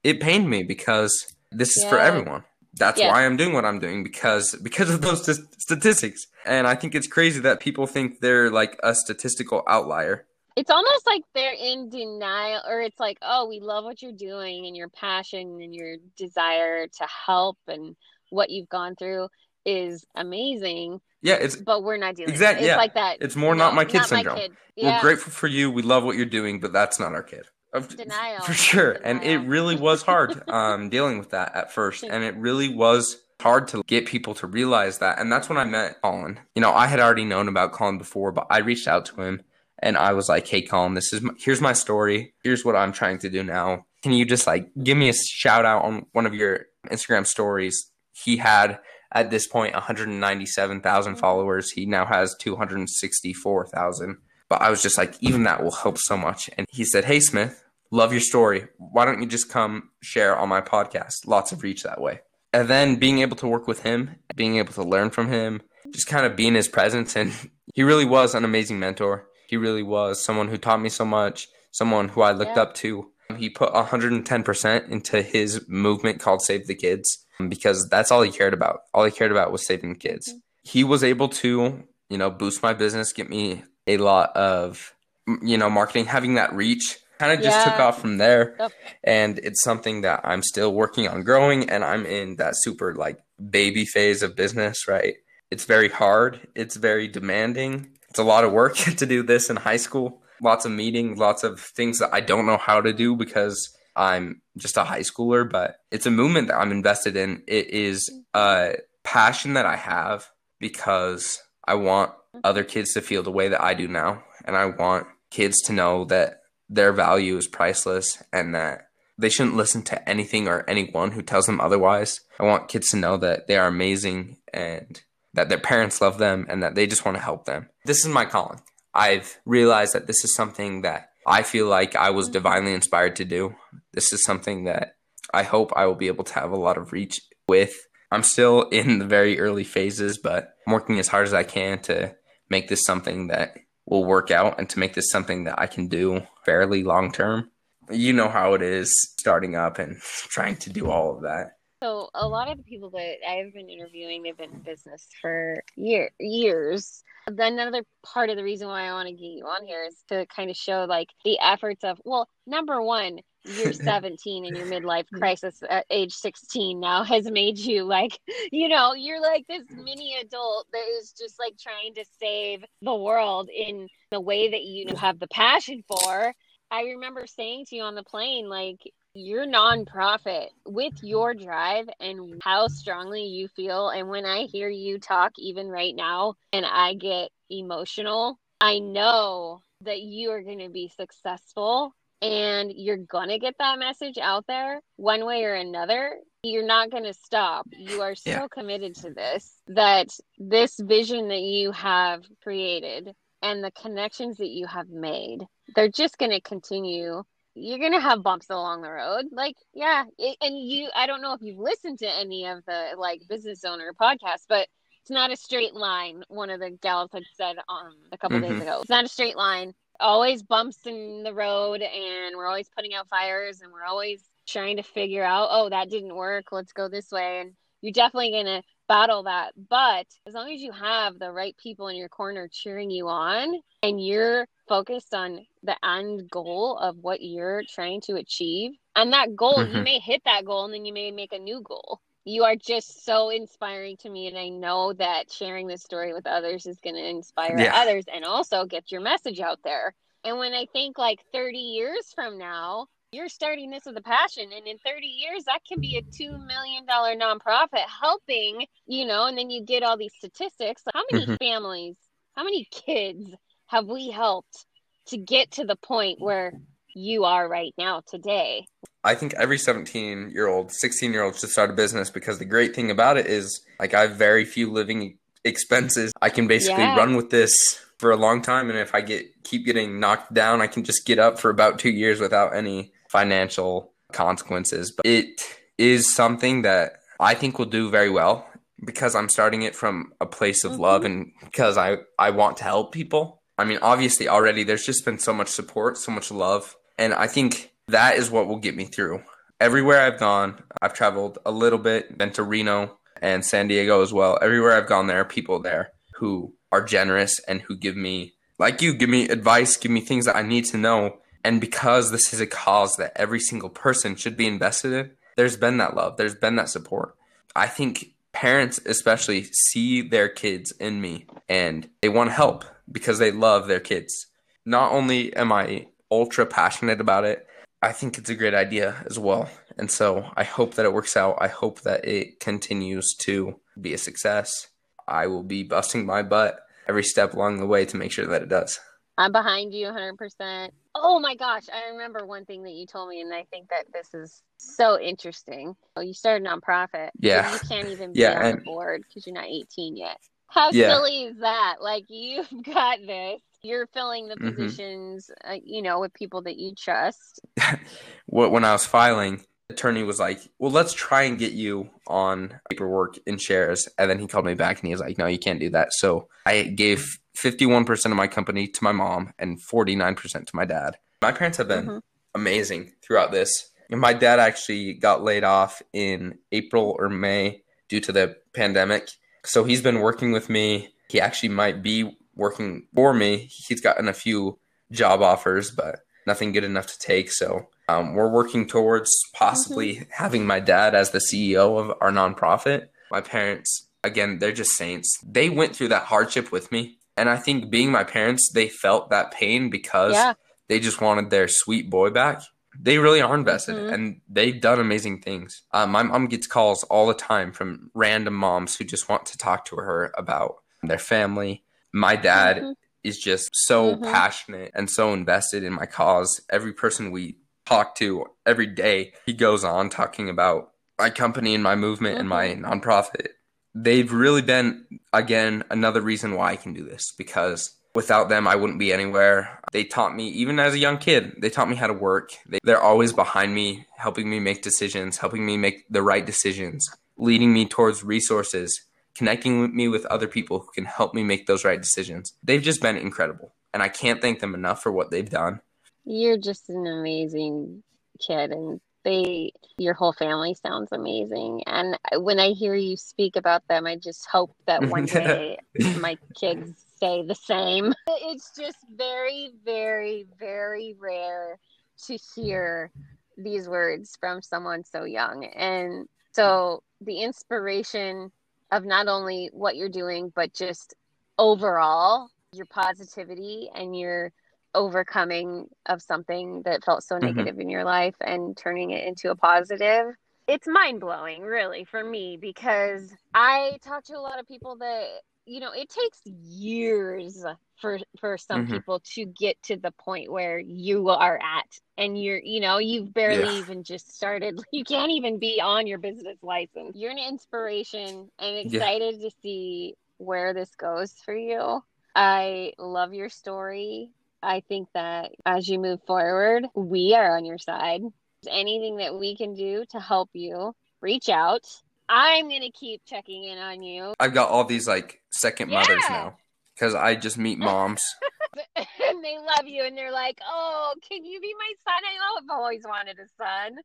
It 0.04 0.20
pained 0.20 0.50
me 0.50 0.64
because 0.64 1.12
this 1.52 1.78
is 1.78 1.86
for 1.86 2.00
everyone. 2.00 2.44
That's 2.78 3.00
Yeah. 3.00 3.12
why 3.12 3.26
I'm 3.26 3.38
doing 3.38 3.54
what 3.54 3.64
I'm 3.64 3.80
doing 3.80 4.04
because 4.04 4.56
because 4.62 4.90
of 4.90 5.02
those 5.02 5.24
st- 5.26 5.48
statistics. 5.62 6.28
And 6.46 6.68
I 6.68 6.76
think 6.76 6.94
it's 6.94 7.08
crazy 7.08 7.40
that 7.42 7.60
people 7.60 7.88
think 7.88 8.20
they're 8.20 8.50
like 8.52 8.78
a 8.84 8.94
statistical 8.94 9.64
outlier. 9.68 10.28
It's 10.56 10.70
almost 10.70 11.06
like 11.06 11.22
they're 11.34 11.54
in 11.54 11.90
denial, 11.90 12.62
or 12.68 12.82
it's 12.82 13.00
like, 13.00 13.18
oh, 13.22 13.46
we 13.48 13.60
love 13.60 13.84
what 13.84 14.02
you're 14.02 14.12
doing 14.14 14.66
and 14.68 14.76
your 14.76 14.90
passion 14.90 15.62
and 15.62 15.74
your 15.76 15.98
desire 16.18 16.88
to 16.88 17.08
help 17.26 17.58
and 17.68 17.96
what 18.30 18.50
you've 18.50 18.70
gone 18.70 18.96
through 18.96 19.28
is 19.66 20.06
amazing, 20.16 21.02
Yeah, 21.26 21.36
it's 21.36 21.56
but 21.56 21.84
we're 21.84 21.98
not 21.98 22.16
doing 22.16 22.30
Exactly, 22.30 22.66
it. 22.66 22.70
It's 22.70 22.74
yeah. 22.74 22.78
like 22.78 22.94
that. 22.94 23.18
it's 23.20 23.36
more 23.36 23.56
not 23.56 23.74
my 23.74 23.84
kid 23.84 23.98
not 23.98 24.10
syndrome. 24.10 24.36
My 24.36 24.42
kid. 24.42 24.52
we're 24.78 25.02
grateful 25.02 25.32
for 25.32 25.48
you. 25.48 25.72
We 25.72 25.82
love 25.82 26.04
what 26.04 26.16
you're 26.16 26.26
doing, 26.26 26.60
but 26.60 26.72
that's 26.72 27.00
not 27.00 27.14
our 27.14 27.24
kid. 27.24 27.46
Denial. 27.80 28.42
For 28.44 28.54
sure. 28.54 28.92
And 28.92 29.24
it 29.24 29.40
really 29.40 29.76
was 29.76 30.04
hard 30.04 30.42
um, 30.50 30.90
dealing 30.90 31.18
with 31.18 31.32
that 31.32 31.56
at 31.56 31.74
first. 31.74 32.04
And 32.04 32.24
it 32.24 32.36
really 32.38 32.70
was 32.70 33.18
hard 33.42 33.68
to 33.70 33.84
get 33.88 34.06
people 34.06 34.34
to 34.36 34.48
realize 34.48 35.00
that. 35.00 35.20
And 35.20 35.32
that's 35.32 35.50
when 35.50 35.58
I 35.58 35.66
met 35.66 36.02
Collin. 36.02 36.40
You 36.56 36.62
know, 36.62 36.72
I 36.72 36.88
had 36.88 37.00
already 37.00 37.26
known 37.26 37.48
about 37.48 37.74
Collin 37.74 37.98
before, 37.98 38.32
but 38.32 38.48
I 38.50 38.60
reached 38.60 38.88
out 38.88 39.06
to 39.08 39.22
him 39.22 39.42
and 39.80 39.98
I 39.98 40.14
was 40.14 40.30
like, 40.30 40.48
hey, 40.48 40.62
Collin, 40.62 40.94
this 40.94 41.12
is 41.12 41.22
my, 41.22 41.34
here's 41.38 41.60
my 41.60 41.74
story. 41.74 42.34
Here's 42.44 42.64
what 42.64 42.76
I'm 42.76 42.94
trying 42.94 43.20
to 43.20 43.30
do 43.30 43.44
now. 43.44 43.86
Can 44.04 44.14
you 44.14 44.26
just 44.26 44.48
like 44.48 44.70
give 44.82 44.98
me 44.98 45.10
a 45.10 45.14
shout 45.14 45.66
out 45.66 45.84
on 45.84 46.06
one 46.14 46.26
of 46.26 46.34
your 46.34 46.68
Instagram 46.88 47.26
stories? 47.26 47.92
He 48.14 48.38
had 48.38 48.80
at 49.16 49.32
this 49.32 49.48
point 49.48 49.74
197,000 49.74 51.14
mm-hmm. 51.14 51.20
followers. 51.20 51.72
He 51.72 51.86
now 51.88 52.06
has 52.06 52.36
264,000. 52.40 54.18
But 54.48 54.62
I 54.62 54.70
was 54.70 54.84
just 54.84 54.98
like, 54.98 55.16
even 55.22 55.44
that 55.44 55.64
will 55.64 55.72
help 55.72 55.98
so 55.98 56.16
much. 56.16 56.50
And 56.56 56.68
he 56.70 56.86
said, 56.86 57.06
Hey, 57.06 57.20
Smith, 57.20 57.64
love 57.90 58.12
your 58.12 58.22
story. 58.22 58.68
Why 58.78 59.06
don't 59.06 59.22
you 59.22 59.28
just 59.28 59.50
come 59.50 59.90
share 60.04 60.38
on 60.38 60.50
my 60.50 60.62
podcast? 60.62 61.26
Lots 61.26 61.52
of 61.52 61.64
reach 61.64 61.82
that 61.82 62.00
way. 62.00 62.20
And 62.54 62.68
then 62.68 62.98
being 62.98 63.20
able 63.20 63.36
to 63.38 63.48
work 63.48 63.68
with 63.68 63.82
him, 63.82 64.16
being 64.36 64.58
able 64.58 64.74
to 64.74 64.84
learn 64.84 65.10
from 65.10 65.30
him, 65.30 65.62
just 65.92 66.08
kind 66.08 66.26
of 66.26 66.36
being 66.36 66.54
his 66.54 66.68
presence. 66.68 67.16
And 67.16 67.34
he 67.74 67.84
really 67.84 68.06
was 68.06 68.36
an 68.36 68.46
amazing 68.46 68.80
mentor. 68.80 69.28
He 69.48 69.58
really 69.58 69.84
was 69.84 70.24
someone 70.24 70.48
who 70.48 70.58
taught 70.58 70.82
me 70.82 70.90
so 70.90 71.06
much, 71.06 71.48
someone 71.72 72.10
who 72.10 72.22
I 72.22 72.32
looked 72.32 72.56
Yeah. 72.56 72.64
up 72.64 72.76
to. 72.76 73.12
He 73.38 73.50
put 73.50 73.74
110% 73.74 74.90
into 74.90 75.22
his 75.22 75.68
movement 75.68 76.20
called 76.20 76.42
Save 76.42 76.68
the 76.68 76.76
Kids 76.76 77.26
um, 77.40 77.50
because 77.50 77.88
that's 77.90 78.12
all 78.12 78.22
he 78.22 78.32
cared 78.32 78.54
about. 78.54 78.82
All 78.94 79.04
he 79.04 79.12
cared 79.12 79.32
about 79.32 79.52
was 79.52 79.66
saving 79.66 79.94
the 79.94 80.00
kids. 80.00 80.34
He 80.64 80.84
was 80.84 81.04
able 81.04 81.30
to, 81.30 81.84
you 82.10 82.18
know, 82.18 82.30
boost 82.30 82.64
my 82.64 82.74
business, 82.74 83.14
get 83.14 83.30
me 83.30 83.64
a 83.88 83.98
lot 83.98 84.36
of, 84.36 84.94
you 85.42 85.58
know, 85.58 85.70
marketing, 85.70 86.06
having 86.06 86.36
that 86.36 86.54
reach. 86.54 87.00
Kind 87.18 87.32
of 87.32 87.42
just 87.42 87.64
took 87.66 87.80
off 87.80 88.02
from 88.02 88.18
there. 88.18 88.58
Yep. 88.60 88.72
And 89.06 89.40
it's 89.40 89.64
something 89.64 90.02
that 90.02 90.20
I'm 90.26 90.44
still 90.44 90.74
working 90.74 91.08
on 91.08 91.24
growing. 91.24 91.70
And 91.70 91.84
I'm 91.84 92.06
in 92.06 92.36
that 92.38 92.56
super 92.58 92.94
like 92.94 93.24
baby 93.50 93.86
phase 93.86 94.22
of 94.22 94.36
business, 94.36 94.86
right? 94.86 95.16
It's 95.50 95.64
very 95.64 95.88
hard. 95.88 96.46
It's 96.56 96.76
very 96.76 97.08
demanding. 97.08 97.96
It's 98.10 98.20
a 98.20 98.24
lot 98.24 98.44
of 98.44 98.52
work 98.52 98.76
to 98.98 99.06
do 99.06 99.24
this 99.24 99.50
in 99.50 99.56
high 99.56 99.78
school. 99.78 100.22
Lots 100.42 100.66
of 100.66 100.72
meetings, 100.72 101.18
lots 101.18 101.44
of 101.44 101.60
things 101.60 102.00
that 102.00 102.14
I 102.14 102.22
don't 102.22 102.46
know 102.46 102.58
how 102.58 102.82
to 102.82 102.94
do 102.94 103.16
because 103.16 103.76
I'm 103.96 104.42
just 104.58 104.78
a 104.78 104.84
high 104.84 105.02
schooler, 105.02 105.50
but 105.50 105.80
it's 105.92 106.06
a 106.06 106.12
movement 106.12 106.50
that 106.50 106.58
I'm 106.58 106.72
invested 106.72 107.16
in. 107.16 107.44
It 107.48 107.70
is 107.70 108.12
a 108.34 108.78
passion 109.04 109.54
that 109.54 109.66
I 109.66 109.78
have 109.78 110.30
because 110.60 111.42
I 111.68 111.76
want 111.76 112.12
other 112.44 112.64
kids 112.64 112.94
to 112.94 113.02
feel 113.02 113.24
the 113.24 113.32
way 113.32 113.48
that 113.50 113.62
I 113.62 113.74
do 113.74 113.88
now. 113.88 114.24
And 114.44 114.56
I 114.56 114.66
want 114.66 115.08
kids 115.30 115.62
to 115.64 115.74
know 115.74 116.06
that 116.06 116.42
their 116.70 116.92
value 116.92 117.38
is 117.38 117.48
priceless 117.48 118.22
and 118.34 118.54
that 118.56 118.88
they 119.18 119.30
shouldn't 119.30 119.56
listen 119.56 119.82
to 119.84 120.10
anything 120.10 120.48
or 120.48 120.70
anyone 120.70 121.12
who 121.12 121.22
tells 121.22 121.46
them 121.46 121.62
otherwise. 121.62 122.20
I 122.40 122.44
want 122.44 122.68
kids 122.68 122.90
to 122.90 122.98
know 122.98 123.18
that 123.18 123.48
they 123.48 123.58
are 123.58 123.68
amazing 123.68 124.38
and 124.54 125.02
that 125.34 125.50
their 125.50 125.60
parents 125.60 126.02
love 126.02 126.18
them 126.18 126.46
and 126.50 126.62
that 126.64 126.76
they 126.76 126.88
just 126.88 127.06
want 127.06 127.16
to 127.18 127.24
help 127.24 127.46
them. 127.46 127.70
This 127.86 128.06
is 128.06 128.12
my 128.12 128.26
calling. 128.26 128.62
I've 128.96 129.40
realized 129.46 129.94
that 129.94 130.08
this 130.08 130.24
is 130.24 130.34
something 130.34 130.82
that 130.82 131.10
I 131.28 131.44
feel 131.44 131.68
like 131.68 131.96
I 131.96 132.10
was 132.12 132.28
mm-hmm. 132.28 132.34
divinely 132.34 132.74
inspired 132.74 133.16
to 133.18 133.26
do. 133.26 133.56
This 133.94 134.14
is 134.14 134.24
something 134.24 134.64
that 134.64 134.96
I 135.34 135.44
hope 135.44 135.74
I 135.76 135.86
will 135.86 135.96
be 135.96 136.08
able 136.08 136.24
to 136.24 136.34
have 136.36 136.52
a 136.52 136.58
lot 136.58 136.78
of 136.78 136.94
reach 136.94 137.22
with. 137.48 137.88
I'm 138.12 138.24
still 138.24 138.70
in 138.70 139.00
the 139.00 139.06
very 139.06 139.40
early 139.40 139.64
phases, 139.64 140.18
but 140.18 140.56
I'm 140.66 140.74
working 140.74 141.00
as 141.00 141.10
hard 141.10 141.28
as 141.28 141.34
I 141.34 141.44
can 141.44 141.80
to 141.84 142.16
make 142.50 142.68
this 142.68 142.86
something 142.86 143.28
that 143.28 143.58
will 143.86 144.06
work 144.06 144.32
out 144.32 144.60
and 144.60 144.70
to 144.70 144.80
make 144.80 144.94
this 144.94 145.12
something 145.12 145.44
that 145.44 145.60
I 145.60 145.68
can 145.68 145.88
do 145.88 146.22
fairly 146.46 146.84
long 146.84 147.12
term. 147.12 147.50
You 147.92 148.14
know 148.14 148.30
how 148.30 148.54
it 148.54 148.62
is 148.62 148.92
starting 149.20 149.56
up 149.56 149.78
and 149.78 149.98
trying 150.02 150.58
to 150.58 150.70
do 150.70 150.90
all 150.90 151.16
of 151.16 151.24
that. 151.24 151.55
So 151.86 152.10
a 152.16 152.28
lot 152.28 152.50
of 152.50 152.58
the 152.58 152.64
people 152.64 152.90
that 152.92 153.18
I've 153.30 153.54
been 153.54 153.70
interviewing, 153.70 154.24
they've 154.24 154.36
been 154.36 154.52
in 154.52 154.62
business 154.62 155.08
for 155.22 155.64
year 155.76 156.10
years. 156.20 157.04
Then 157.28 157.60
another 157.60 157.84
part 158.04 158.32
of 158.32 158.38
the 158.38 158.44
reason 158.44 158.68
why 158.68 158.88
I 158.88 158.94
want 158.94 159.08
to 159.08 159.14
get 159.14 159.22
you 159.22 159.46
on 159.46 159.68
here 159.68 159.84
is 159.84 159.96
to 160.10 160.26
kind 160.26 160.50
of 160.50 160.56
show 160.56 160.86
like 160.90 161.10
the 161.24 161.38
efforts 161.40 161.84
of 161.84 162.02
well, 162.04 162.28
number 162.48 162.82
one, 162.82 163.20
you're 163.44 163.72
17 163.74 164.46
and 164.48 164.58
your 164.58 164.66
midlife 164.66 165.02
mm-hmm. 165.02 165.20
crisis 165.20 165.62
at 165.70 165.86
age 165.92 166.14
16 166.14 166.80
now 166.80 167.04
has 167.04 167.30
made 167.30 167.60
you 167.60 167.84
like, 167.84 168.18
you 168.52 168.68
know, 168.68 168.96
you're 168.96 169.22
like 169.22 169.46
this 169.48 169.66
mini 169.70 170.16
adult 170.20 170.66
that 170.74 170.86
is 171.00 171.14
just 171.14 171.38
like 171.38 171.54
trying 171.62 171.94
to 171.94 172.06
save 172.20 172.66
the 172.82 172.96
world 172.96 173.48
in 173.56 173.88
the 174.10 174.20
way 174.20 174.50
that 174.50 174.64
you 174.64 174.88
have 174.96 175.20
the 175.20 175.28
passion 175.28 175.84
for. 175.88 176.34
I 176.72 176.82
remember 176.82 177.28
saying 177.28 177.66
to 177.68 177.76
you 177.76 177.84
on 177.84 177.94
the 177.94 178.02
plane, 178.02 178.50
like, 178.50 178.80
your 179.16 179.48
nonprofit 179.48 180.48
with 180.66 180.94
your 181.02 181.34
drive 181.34 181.88
and 182.00 182.42
how 182.44 182.68
strongly 182.68 183.24
you 183.24 183.48
feel. 183.48 183.90
And 183.90 184.10
when 184.10 184.26
I 184.26 184.44
hear 184.44 184.70
you 184.70 185.00
talk, 185.00 185.32
even 185.40 185.70
right 185.70 185.96
now, 185.96 186.36
and 186.52 186.66
I 186.66 186.94
get 186.96 187.30
emotional, 187.50 188.38
I 188.60 188.80
know 188.80 189.62
that 189.82 190.02
you 190.02 190.32
are 190.32 190.42
going 190.42 190.60
to 190.60 190.70
be 190.70 190.92
successful 190.96 191.94
and 192.22 192.72
you're 192.74 192.98
going 192.98 193.30
to 193.30 193.40
get 193.40 193.56
that 193.60 193.80
message 193.80 194.18
out 194.18 194.46
there 194.48 194.82
one 194.98 195.26
way 195.26 195.44
or 195.46 195.54
another. 195.54 196.18
You're 196.44 196.66
not 196.66 196.92
going 196.92 197.04
to 197.04 197.14
stop. 197.14 197.68
You 197.72 198.02
are 198.02 198.16
so 198.16 198.30
Yeah. 198.32 198.48
committed 198.48 198.96
to 198.98 199.12
this 199.12 199.62
that 199.68 200.10
this 200.38 200.78
vision 200.80 201.30
that 201.30 201.42
you 201.42 201.72
have 201.72 202.24
created 202.44 203.16
and 203.42 203.64
the 203.64 203.72
connections 203.72 204.38
that 204.38 204.48
you 204.50 204.66
have 204.68 204.90
made, 204.90 205.46
they're 205.76 205.90
just 205.90 206.18
going 206.18 206.32
to 206.32 206.42
continue 206.42 207.24
you're 207.56 207.80
gonna 207.80 208.02
have 208.02 208.24
bumps 208.24 208.50
along 208.50 208.82
the 208.82 208.92
road. 208.92 209.26
Like 209.32 209.56
yeah 209.74 210.06
it, 210.18 210.38
and 210.42 210.58
you 210.60 210.90
i 210.96 211.08
don't 211.08 211.22
know 211.22 211.34
if 211.34 211.42
you've 211.42 211.60
listened 211.60 212.00
to 212.00 212.08
any 212.10 212.46
of 212.48 212.64
the 212.66 212.96
like 212.98 213.22
business 213.28 213.64
owner 213.66 213.92
podcasts 214.00 214.46
but 214.50 214.68
it's 215.02 215.12
not 215.12 215.32
a 215.32 215.38
straight 215.38 215.74
line 215.76 216.24
one 216.30 216.50
of 216.50 216.60
the 216.60 216.72
gals 216.82 217.12
had 217.14 217.24
said 217.34 217.58
um 217.70 217.94
a 218.12 218.18
couple 218.18 218.40
days 218.40 218.60
Mhm. 218.60 218.62
ago. 218.62 218.80
It's 218.82 218.90
not 218.90 219.06
a 219.06 219.10
straight 219.10 219.38
line. 219.38 219.74
Always 220.00 220.44
bumps 220.44 220.86
in 220.86 221.24
the 221.24 221.34
road 221.34 221.82
and 221.82 222.36
we're 222.36 222.48
always 222.48 222.70
putting 222.70 222.94
out 222.94 223.08
fires 223.10 223.62
and 223.62 223.72
we're 223.72 223.84
always 223.86 224.24
trying 224.48 224.78
to 224.78 224.84
figure 224.84 225.24
out 225.24 225.50
oh 225.52 225.70
that 225.70 225.90
didn't 225.90 226.16
work. 226.16 226.46
Let's 226.52 226.74
go 226.74 226.90
this 226.90 227.12
way. 227.12 227.42
And 227.42 227.54
you're 227.82 227.94
definitely 227.94 228.32
gonna 228.32 228.62
battle 228.88 229.24
that 229.24 229.52
but 229.70 230.06
as 230.28 230.34
long 230.34 230.52
as 230.52 230.62
you 230.62 230.72
have 230.72 231.18
the 231.20 231.32
right 231.32 231.56
people 231.58 231.88
in 231.88 231.96
your 231.96 232.10
corner 232.10 232.48
cheering 232.52 232.90
you 232.90 233.08
on 233.08 233.54
and 233.82 234.04
you're 234.06 234.48
focused 234.68 235.14
on 235.14 235.46
the 235.64 235.76
end 235.86 236.30
goal 236.30 236.78
of 236.78 236.98
what 236.98 237.22
you're 237.22 237.64
trying 237.70 238.02
to 238.02 238.16
achieve 238.16 238.72
and 238.96 239.14
that 239.14 239.36
goal 239.36 239.66
you 239.66 239.82
Mhm. 239.82 239.84
may 239.84 240.00
hit 240.00 240.22
that 240.26 240.46
goal 240.46 240.66
and 240.66 240.74
then 240.74 240.86
you 240.86 240.94
may 240.94 241.12
make 241.12 241.34
a 241.34 241.40
new 241.40 241.62
goal 241.62 242.00
you 242.26 242.44
are 242.44 242.56
just 242.56 243.04
so 243.06 243.30
inspiring 243.30 243.98
to 243.98 244.10
me 244.10 244.28
and 244.28 244.38
i 244.38 244.50
know 244.50 244.94
that 244.94 245.32
sharing 245.32 245.68
this 245.68 245.84
story 245.84 246.14
with 246.14 246.28
others 246.28 246.66
is 246.66 246.80
going 246.80 246.96
to 246.96 247.10
inspire 247.10 247.58
Yeah. 247.60 247.72
others 247.72 248.06
and 248.14 248.24
also 248.26 248.66
get 248.66 248.92
your 248.92 249.02
message 249.02 249.40
out 249.40 249.60
there 249.64 249.94
And 250.24 250.38
when 250.40 250.54
I 250.54 250.66
think 250.66 250.98
like 250.98 251.24
30 251.32 251.60
years 251.60 252.12
from 252.14 252.38
now, 252.38 252.88
you're 253.12 253.30
starting 253.30 253.70
this 253.70 253.86
with 253.86 253.98
a 253.98 254.02
passion 254.02 254.50
and 254.56 254.68
in 254.68 254.78
30 254.80 255.08
years 255.08 255.46
that 255.46 255.60
can 255.68 255.80
be 255.80 255.98
a 255.98 256.02
2 256.02 256.38
million 256.38 256.86
dollar 256.86 257.16
nonprofit 257.16 257.86
helping, 258.02 258.66
you 258.88 259.06
know, 259.06 259.28
and 259.28 259.38
then 259.38 259.50
you 259.50 259.64
get 259.64 259.84
all 259.84 259.98
these 259.98 260.14
statistics. 260.18 260.84
How 260.94 261.04
many 261.12 261.26
mm-hmm. 261.26 261.36
families, 261.36 261.96
how 262.36 262.44
many 262.44 262.68
kids 262.72 263.30
have 263.68 263.88
we 263.88 264.10
helped 264.10 264.66
to 265.08 265.18
get 265.18 265.52
to 265.52 265.64
the 265.64 265.76
point 265.76 266.20
where 266.20 266.54
you 266.94 267.24
are 267.24 267.48
right 267.48 267.74
now 267.78 268.02
today? 268.08 268.68
I 269.04 269.16
think 269.16 269.34
every 269.36 269.58
17 269.58 270.32
year 270.32 270.48
old, 270.48 270.72
16 270.72 271.14
year 271.14 271.24
old 271.24 271.36
should 271.36 271.50
start 271.50 271.70
a 271.70 271.74
business 271.74 272.10
because 272.10 272.40
the 272.40 272.46
great 272.46 272.76
thing 272.76 272.92
about 272.92 273.18
it 273.18 273.28
is 273.28 273.62
like 273.80 273.94
I 273.94 274.02
have 274.02 274.16
very 274.16 274.46
few 274.46 274.72
living 274.72 275.18
expenses. 275.44 276.12
I 276.22 276.30
can 276.30 276.48
basically 276.48 276.84
yeah. 276.84 276.98
run 276.98 277.16
with 277.16 277.30
this 277.30 277.54
for 278.00 278.12
a 278.12 278.18
long 278.18 278.42
time 278.42 278.70
and 278.70 278.78
if 278.78 278.94
I 278.94 279.02
get 279.02 279.44
keep 279.44 279.66
getting 279.66 280.00
knocked 280.00 280.34
down, 280.34 280.60
I 280.60 280.68
can 280.68 280.84
just 280.84 281.06
get 281.06 281.20
up 281.20 281.40
for 281.40 281.50
about 281.50 281.80
2 281.80 281.90
years 281.90 282.20
without 282.20 282.56
any 282.56 282.92
financial 283.16 283.94
consequences. 284.12 284.92
But 284.92 285.06
it 285.06 285.42
is 285.78 286.14
something 286.14 286.64
that 286.64 287.00
I 287.20 287.34
think 287.34 287.58
will 287.58 287.66
do 287.80 287.90
very 287.90 288.10
well 288.10 288.46
because 288.84 289.16
I'm 289.16 289.30
starting 289.30 289.62
it 289.62 289.74
from 289.74 290.12
a 290.20 290.26
place 290.26 290.66
of 290.66 290.74
mm-hmm. 290.74 290.82
love 290.82 291.06
and 291.06 291.32
because 291.42 291.78
I 291.78 291.98
I 292.20 292.32
want 292.32 292.58
to 292.58 292.64
help 292.64 292.92
people. 292.92 293.42
I 293.58 293.64
mean, 293.64 293.80
obviously 293.82 294.28
already 294.28 294.64
there's 294.64 294.86
just 294.86 295.06
been 295.06 295.20
so 295.20 295.34
much 295.34 295.48
support, 295.48 295.98
so 295.98 296.12
much 296.12 296.30
love, 296.30 296.76
and 296.98 297.14
I 297.14 297.28
think 297.28 297.72
that 297.88 298.18
is 298.18 298.30
what 298.30 298.48
will 298.48 298.60
get 298.68 298.76
me 298.76 298.86
through. 298.86 299.24
Everywhere 299.62 300.02
I've 300.02 300.20
gone, 300.20 300.62
I've 300.82 300.94
traveled 300.94 301.38
a 301.46 301.52
little 301.52 301.80
bit, 301.80 302.18
been 302.18 302.34
to 302.34 302.44
Reno 302.44 302.98
and 303.22 303.46
San 303.46 303.70
Diego 303.70 304.02
as 304.02 304.12
well. 304.12 304.38
Everywhere 304.42 304.74
I've 304.76 304.88
gone, 304.88 305.08
there 305.08 305.22
are 305.22 305.26
people 305.38 305.62
there 305.62 305.92
who 306.16 306.54
are 306.74 306.84
generous 306.84 307.40
and 307.48 307.62
who 307.62 307.78
give 307.78 307.96
me, 307.96 308.34
like 308.60 308.82
you, 308.82 308.94
give 308.94 309.10
me 309.10 309.30
advice, 309.30 309.78
give 309.78 309.92
me 309.92 310.02
things 310.02 310.26
that 310.26 310.36
I 310.36 310.42
need 310.42 310.66
to 310.66 310.78
know. 310.78 311.20
And 311.46 311.62
because 311.62 312.10
this 312.10 312.34
is 312.34 312.42
a 312.42 312.48
cause 312.48 312.96
that 312.98 313.12
every 313.16 313.40
single 313.40 313.70
person 313.70 314.16
should 314.16 314.36
be 314.36 314.48
invested 314.48 314.94
in, 314.94 315.12
there's 315.36 315.58
been 315.58 315.78
that 315.78 315.96
love, 315.96 316.18
there's 316.18 316.34
been 316.34 316.56
that 316.56 316.70
support. 316.70 317.16
I 317.56 317.68
think 317.68 318.16
parents, 318.32 318.80
especially, 318.84 319.44
see 319.70 320.02
their 320.02 320.28
kids 320.28 320.72
in 320.80 321.02
me 321.02 321.28
and 321.48 321.88
they 322.02 322.10
want 322.10 322.32
to 322.32 322.36
help 322.36 322.66
because 322.92 323.20
they 323.20 323.30
love 323.30 323.68
their 323.68 323.80
kids. 323.80 324.26
Not 324.66 324.92
only 324.92 325.36
am 325.36 325.52
I 325.52 325.86
ultra 326.10 326.48
passionate 326.48 327.00
about 327.00 327.26
it, 327.26 327.46
I 327.80 327.92
think 327.92 328.18
it's 328.18 328.32
a 328.32 328.36
great 328.36 328.56
idea 328.56 328.96
as 329.06 329.20
well. 329.20 329.48
And 329.78 329.92
so 329.92 330.28
I 330.36 330.46
hope 330.46 330.74
that 330.74 330.86
it 330.88 330.94
works 330.94 331.16
out. 331.16 331.38
I 331.40 331.48
hope 331.48 331.82
that 331.82 332.06
it 332.06 332.40
continues 332.40 333.14
to 333.20 333.60
be 333.80 333.94
a 333.94 334.00
success. 334.00 334.70
I 335.08 335.28
will 335.28 335.44
be 335.44 335.62
busting 335.62 336.08
my 336.08 336.24
butt 336.24 336.66
every 336.88 337.04
step 337.04 337.36
along 337.36 337.60
the 337.60 337.68
way 337.68 337.86
to 337.86 337.98
make 337.98 338.12
sure 338.12 338.26
that 338.26 338.42
it 338.42 338.50
does. 338.50 338.80
I'm 339.18 339.32
behind 339.32 339.74
you 339.74 339.88
100%. 339.88 340.70
Oh 340.94 341.20
my 341.20 341.36
gosh, 341.36 341.64
I 341.74 341.92
remember 341.92 342.26
one 342.26 342.46
thing 342.46 342.64
that 342.64 342.74
you 342.74 342.86
told 342.86 343.10
me, 343.10 343.22
and 343.22 343.34
I 343.34 343.46
think 343.50 343.70
that 343.70 343.86
this 343.94 344.14
is 344.14 344.44
so 344.58 345.00
interesting. 345.00 345.76
You 346.00 346.14
started 346.14 346.46
a 346.46 346.50
nonprofit. 346.50 347.10
Yeah. 347.20 347.52
You 347.54 347.60
can't 347.68 347.90
even 347.90 348.12
be 348.14 348.20
yeah, 348.20 348.40
on 348.40 348.46
and, 348.46 348.60
the 348.60 348.64
board 348.64 349.04
because 349.08 349.26
you're 349.26 349.36
not 349.36 349.46
18 349.46 349.96
yet. 349.96 350.18
How 350.48 350.70
yeah. 350.72 350.96
silly 350.96 351.24
is 351.24 351.38
that? 351.40 351.76
Like, 351.82 352.06
you've 352.10 352.50
got 352.66 353.00
this. 353.06 353.42
You're 353.62 353.88
filling 353.88 354.28
the 354.28 354.36
mm-hmm. 354.36 354.56
positions, 354.56 355.32
mm-hmm. 355.44 355.54
uh, 355.54 355.60
you 355.64 355.82
know, 355.82 356.00
with 356.00 356.14
people 356.14 356.42
that 356.44 356.58
you 356.58 356.76
trust. 356.76 357.40
when 358.28 358.64
I 358.64 358.74
was 358.74 358.86
filing, 358.86 359.42
attorney 359.70 360.04
was 360.04 360.20
like, 360.20 360.40
"Well, 360.60 360.72
let's 360.72 360.94
try 360.94 361.24
and 361.24 361.38
get 361.38 361.54
you 361.54 361.90
on 362.08 362.60
paperwork 362.70 363.18
in 363.26 363.38
shares." 363.38 363.88
And 363.98 364.10
then 364.10 364.20
he 364.20 364.28
called 364.28 364.46
me 364.46 364.54
back 364.54 364.80
and 364.80 364.88
he 364.88 364.94
was 364.94 365.02
like, 365.02 365.18
"No, 365.18 365.26
you 365.26 365.40
can't 365.40 365.60
do 365.60 365.70
that." 365.72 365.94
So 365.94 366.28
I 366.46 366.64
gave 366.64 367.20
51% 367.36 368.06
of 368.06 368.18
my 368.18 368.28
company 368.28 368.68
to 368.68 368.84
my 368.84 368.92
mom 368.92 369.34
and 369.38 369.60
49% 369.62 370.48
to 370.48 370.56
my 370.56 370.66
dad. 370.66 370.98
My 371.22 371.32
parents 371.32 371.58
have 371.58 371.68
been 371.68 371.86
mm-hmm. 371.86 371.98
amazing 372.34 372.94
throughout 373.02 373.32
this. 373.32 373.72
And 373.90 374.00
my 374.00 374.14
dad 374.14 374.40
actually 374.40 374.94
got 374.94 375.24
laid 375.24 375.44
off 375.44 375.82
in 375.94 376.40
April 376.52 376.96
or 376.98 377.10
May 377.10 377.62
due 377.88 378.00
to 378.02 378.12
the 378.12 378.38
pandemic. 378.54 379.10
So 379.46 379.64
he's 379.64 379.82
been 379.82 380.00
working 380.00 380.32
with 380.32 380.50
me. 380.50 380.94
He 381.10 381.22
actually 381.22 381.50
might 381.50 381.84
be 381.84 382.18
working 382.36 382.88
for 382.96 383.14
me. 383.14 383.50
He's 383.68 383.82
gotten 383.82 384.08
a 384.08 384.14
few 384.14 384.60
job 384.92 385.22
offers, 385.22 385.72
but 385.72 386.00
nothing 386.26 386.52
good 386.52 386.64
enough 386.64 386.88
to 386.88 387.00
take. 387.00 387.32
So 387.32 387.68
um, 387.88 388.14
we're 388.14 388.30
working 388.30 388.68
towards 388.68 389.12
possibly 389.34 389.96
mm-hmm. 389.96 390.04
having 390.12 390.46
my 390.46 390.60
dad 390.60 390.96
as 390.96 391.12
the 391.12 391.20
CEO 391.20 391.80
of 391.80 391.96
our 392.02 392.12
nonprofit. 392.12 392.88
My 393.12 393.22
parents, 393.22 393.88
again, 394.04 394.40
they're 394.40 394.52
just 394.52 394.72
saints. 394.72 395.18
They 395.26 395.50
went 395.50 395.76
through 395.76 395.90
that 395.90 396.04
hardship 396.04 396.52
with 396.52 396.72
me. 396.72 396.98
And 397.18 397.30
I 397.30 397.38
think 397.38 397.70
being 397.70 397.92
my 397.92 398.04
parents, 398.04 398.52
they 398.54 398.68
felt 398.68 399.10
that 399.10 399.32
pain 399.32 399.70
because 399.70 400.14
yeah. 400.14 400.34
they 400.68 400.80
just 400.80 401.00
wanted 401.00 401.30
their 401.30 401.48
sweet 401.48 401.90
boy 401.90 402.10
back. 402.10 402.42
They 402.78 402.98
really 402.98 403.22
are 403.22 403.36
invested 403.36 403.76
mm-hmm. 403.76 403.94
and 403.94 404.22
they've 404.28 404.60
done 404.60 404.80
amazing 404.82 405.22
things. 405.22 405.62
Uh, 405.72 405.88
my 405.88 406.04
mom 406.04 406.28
gets 406.28 406.46
calls 406.46 406.84
all 406.86 407.08
the 407.08 407.14
time 407.14 407.54
from 407.54 407.90
random 407.94 408.34
moms 408.34 408.76
who 408.76 408.84
just 408.84 409.08
want 409.08 409.26
to 409.28 409.38
talk 409.38 409.64
to 409.66 409.78
her 409.78 410.12
about 410.18 410.58
their 410.84 411.00
family. 411.00 411.64
My 411.94 412.18
dad 412.18 412.58
mm-hmm. 412.58 412.72
is 413.04 413.18
just 413.18 413.50
so 413.54 413.94
mm-hmm. 413.94 414.04
passionate 414.04 414.72
and 414.76 414.90
so 414.90 415.14
invested 415.14 415.64
in 415.64 415.72
my 415.72 415.86
cause. 415.86 416.42
Every 416.50 416.74
person 416.74 417.12
we 417.12 417.38
talk 417.66 417.96
to 417.96 418.26
every 418.46 418.68
day, 418.68 419.14
he 419.26 419.34
goes 419.34 419.64
on 419.64 419.90
talking 419.90 420.30
about 420.30 420.72
my 420.98 421.10
company 421.10 421.54
and 421.54 421.64
my 421.64 421.76
movement 421.76 422.18
and 422.20 422.30
my 422.30 422.48
mm-hmm. 422.48 422.66
nonprofit 422.66 423.28
they've 423.76 424.12
really 424.14 424.42
been 424.42 424.86
again 425.12 425.64
another 425.70 426.02
reason 426.02 426.34
why 426.34 426.52
I 426.52 426.56
can 426.56 426.74
do 426.74 426.84
this 426.84 427.12
because 427.18 427.76
without 427.94 428.30
them 428.30 428.48
I 428.48 428.56
wouldn't 428.56 428.80
be 428.80 428.94
anywhere. 428.94 429.60
They 429.74 429.84
taught 429.84 430.16
me 430.16 430.30
even 430.30 430.60
as 430.60 430.74
a 430.74 430.80
young 430.80 430.98
kid, 430.98 431.34
they 431.40 431.50
taught 431.50 431.70
me 431.70 431.76
how 431.76 431.88
to 431.88 431.94
work. 431.94 432.32
They, 432.48 432.60
they're 432.64 432.82
always 432.82 433.14
behind 433.14 433.54
me, 433.54 433.86
helping 433.98 434.30
me 434.30 434.40
make 434.40 434.64
decisions, 434.64 435.18
helping 435.18 435.46
me 435.46 435.58
make 435.58 435.86
the 435.90 436.02
right 436.02 436.26
decisions, 436.26 436.90
leading 437.18 437.54
me 437.54 437.68
towards 437.68 438.04
resources, 438.04 438.82
connecting 439.14 439.76
me 439.76 439.88
with 439.88 440.06
other 440.06 440.28
people 440.28 440.60
who 440.60 440.72
can 440.74 440.86
help 440.86 441.14
me 441.14 441.24
make 441.24 441.46
those 441.46 441.66
right 441.66 441.82
decisions. 441.82 442.34
They've 442.42 442.64
just 442.64 442.82
been 442.82 442.98
incredible 442.98 443.54
and 443.74 443.84
I 443.84 443.90
can't 443.90 444.22
thank 444.22 444.40
them 444.40 444.56
enough 444.56 444.82
for 444.82 444.92
what 444.92 445.12
they've 445.12 445.30
done. 445.30 445.60
You're 446.06 446.38
just 446.38 446.70
an 446.70 446.88
amazing 446.88 447.84
kid 448.26 448.52
and 448.52 448.80
they 449.04 449.52
your 449.78 449.94
whole 449.94 450.14
family 450.14 450.56
sounds 450.56 450.90
amazing. 450.92 451.64
And 451.68 451.98
when 452.18 452.40
i 452.40 452.50
hear 452.50 452.76
you 452.76 452.98
speak 452.98 453.36
about 453.36 453.68
them 453.68 453.86
i 453.86 453.96
just 453.96 454.28
hope 454.30 454.56
that 454.68 454.84
one 454.90 455.06
day 455.06 455.58
my 456.00 456.18
kids 456.40 456.86
say 457.00 457.24
the 457.26 457.36
same. 457.36 457.94
It's 458.08 458.52
just 458.58 458.78
very 458.96 459.52
very 459.64 460.26
very 460.40 460.96
rare 461.00 461.60
to 462.08 462.18
hear 462.36 462.92
these 463.38 463.68
words 463.68 464.18
from 464.20 464.42
someone 464.42 464.84
so 464.84 465.04
young. 465.04 465.46
And 465.46 466.08
so 466.32 466.84
the 467.02 467.22
inspiration 467.22 468.32
of 468.72 468.86
not 468.86 469.08
only 469.08 469.50
what 469.54 469.76
you're 469.76 469.90
doing 469.90 470.32
but 470.36 470.54
just 470.54 470.94
overall 471.38 472.30
your 472.54 472.66
positivity 472.66 473.70
and 473.76 473.98
your 473.98 474.32
overcoming 474.76 475.68
of 475.88 476.02
something 476.02 476.62
that 476.64 476.84
felt 476.84 477.04
so 477.04 477.16
mm-hmm. 477.16 477.26
negative 477.26 477.60
in 477.60 477.70
your 477.70 477.84
life 477.84 478.16
and 478.22 478.56
turning 478.56 478.92
it 478.92 479.08
into 479.08 479.32
a 479.32 479.36
positive 479.36 480.14
it's 480.48 480.68
mind 480.68 481.00
blowing 481.00 481.42
really 481.42 481.86
for 481.86 482.04
me 482.04 482.38
because 482.40 483.14
I 483.34 483.80
talk 483.82 484.04
to 484.06 484.18
a 484.18 484.20
lot 484.20 484.40
of 484.40 484.48
people 484.48 484.78
that 484.78 485.08
you 485.46 485.60
know 485.60 485.72
it 485.72 485.90
takes 485.90 486.22
years 486.26 487.44
for 487.80 488.00
for 488.20 488.38
some 488.38 488.64
mm-hmm. 488.64 488.74
people 488.74 489.02
to 489.14 489.26
get 489.26 489.62
to 489.64 489.78
the 489.78 489.92
point 489.92 490.32
where 490.32 490.60
you 490.60 491.10
are 491.10 491.38
at 491.38 491.80
and 491.98 492.22
you're 492.22 492.40
you 492.40 492.60
know 492.60 492.78
you've 492.78 493.14
barely 493.14 493.44
yeah. 493.44 493.60
even 493.60 493.84
just 493.84 494.16
started 494.16 494.60
you 494.72 494.84
can't 494.84 495.12
even 495.12 495.40
be 495.40 495.60
on 495.62 495.88
your 495.88 495.98
business 495.98 496.38
license 496.42 496.96
you're 496.96 497.12
an 497.12 497.20
inspiration 497.20 498.30
i'm 498.40 498.56
excited 498.56 499.16
yeah. 499.20 499.30
to 499.30 499.36
see 499.42 499.96
where 500.18 500.54
this 500.54 500.74
goes 500.76 501.14
for 501.26 501.36
you 501.36 501.82
i 502.16 502.72
love 502.80 503.14
your 503.14 503.30
story 503.30 504.10
I 504.46 504.62
think 504.68 504.90
that 504.94 505.32
as 505.46 505.68
you 505.68 505.80
move 505.80 506.00
forward, 506.06 506.66
we 506.76 507.14
are 507.16 507.36
on 507.36 507.46
your 507.46 507.58
side. 507.58 508.02
Anything 508.50 508.98
that 508.98 509.18
we 509.18 509.36
can 509.36 509.56
do 509.56 509.86
to 509.90 510.00
help 510.00 510.30
you, 510.34 510.74
reach 511.02 511.30
out. 511.30 511.66
I'm 512.08 512.48
going 512.48 512.62
to 512.62 512.72
keep 512.72 513.02
checking 513.06 513.46
in 513.46 513.58
on 513.58 513.82
you. 513.82 514.14
I've 514.20 514.34
got 514.34 514.50
all 514.50 514.64
these 514.64 514.88
like 514.88 515.22
second 515.32 515.70
yeah. 515.70 515.80
mothers 515.80 516.04
now 516.10 516.38
because 516.76 516.94
I 516.94 517.16
just 517.16 517.38
meet 517.38 517.58
moms. 517.58 518.04
and 518.76 519.24
they 519.24 519.38
love 519.38 519.66
you 519.66 519.84
and 519.84 519.98
they're 519.98 520.12
like, 520.12 520.40
oh, 520.48 520.94
can 521.10 521.26
you 521.26 521.40
be 521.42 521.54
my 521.58 521.74
son? 521.84 522.02
I 522.04 522.40
I've 522.40 522.60
always 522.60 522.84
wanted 522.86 523.18
a 523.18 523.28
son. 523.44 523.78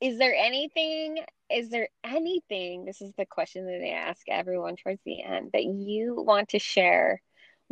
Is 0.00 0.18
there 0.18 0.34
anything, 0.34 1.18
is 1.50 1.68
there 1.68 1.88
anything, 2.02 2.84
this 2.84 3.00
is 3.00 3.12
the 3.16 3.26
question 3.26 3.66
that 3.66 3.78
they 3.80 3.92
ask 3.92 4.22
everyone 4.28 4.76
towards 4.76 5.00
the 5.04 5.22
end, 5.22 5.50
that 5.52 5.64
you 5.64 6.14
want 6.16 6.48
to 6.50 6.58
share 6.58 7.20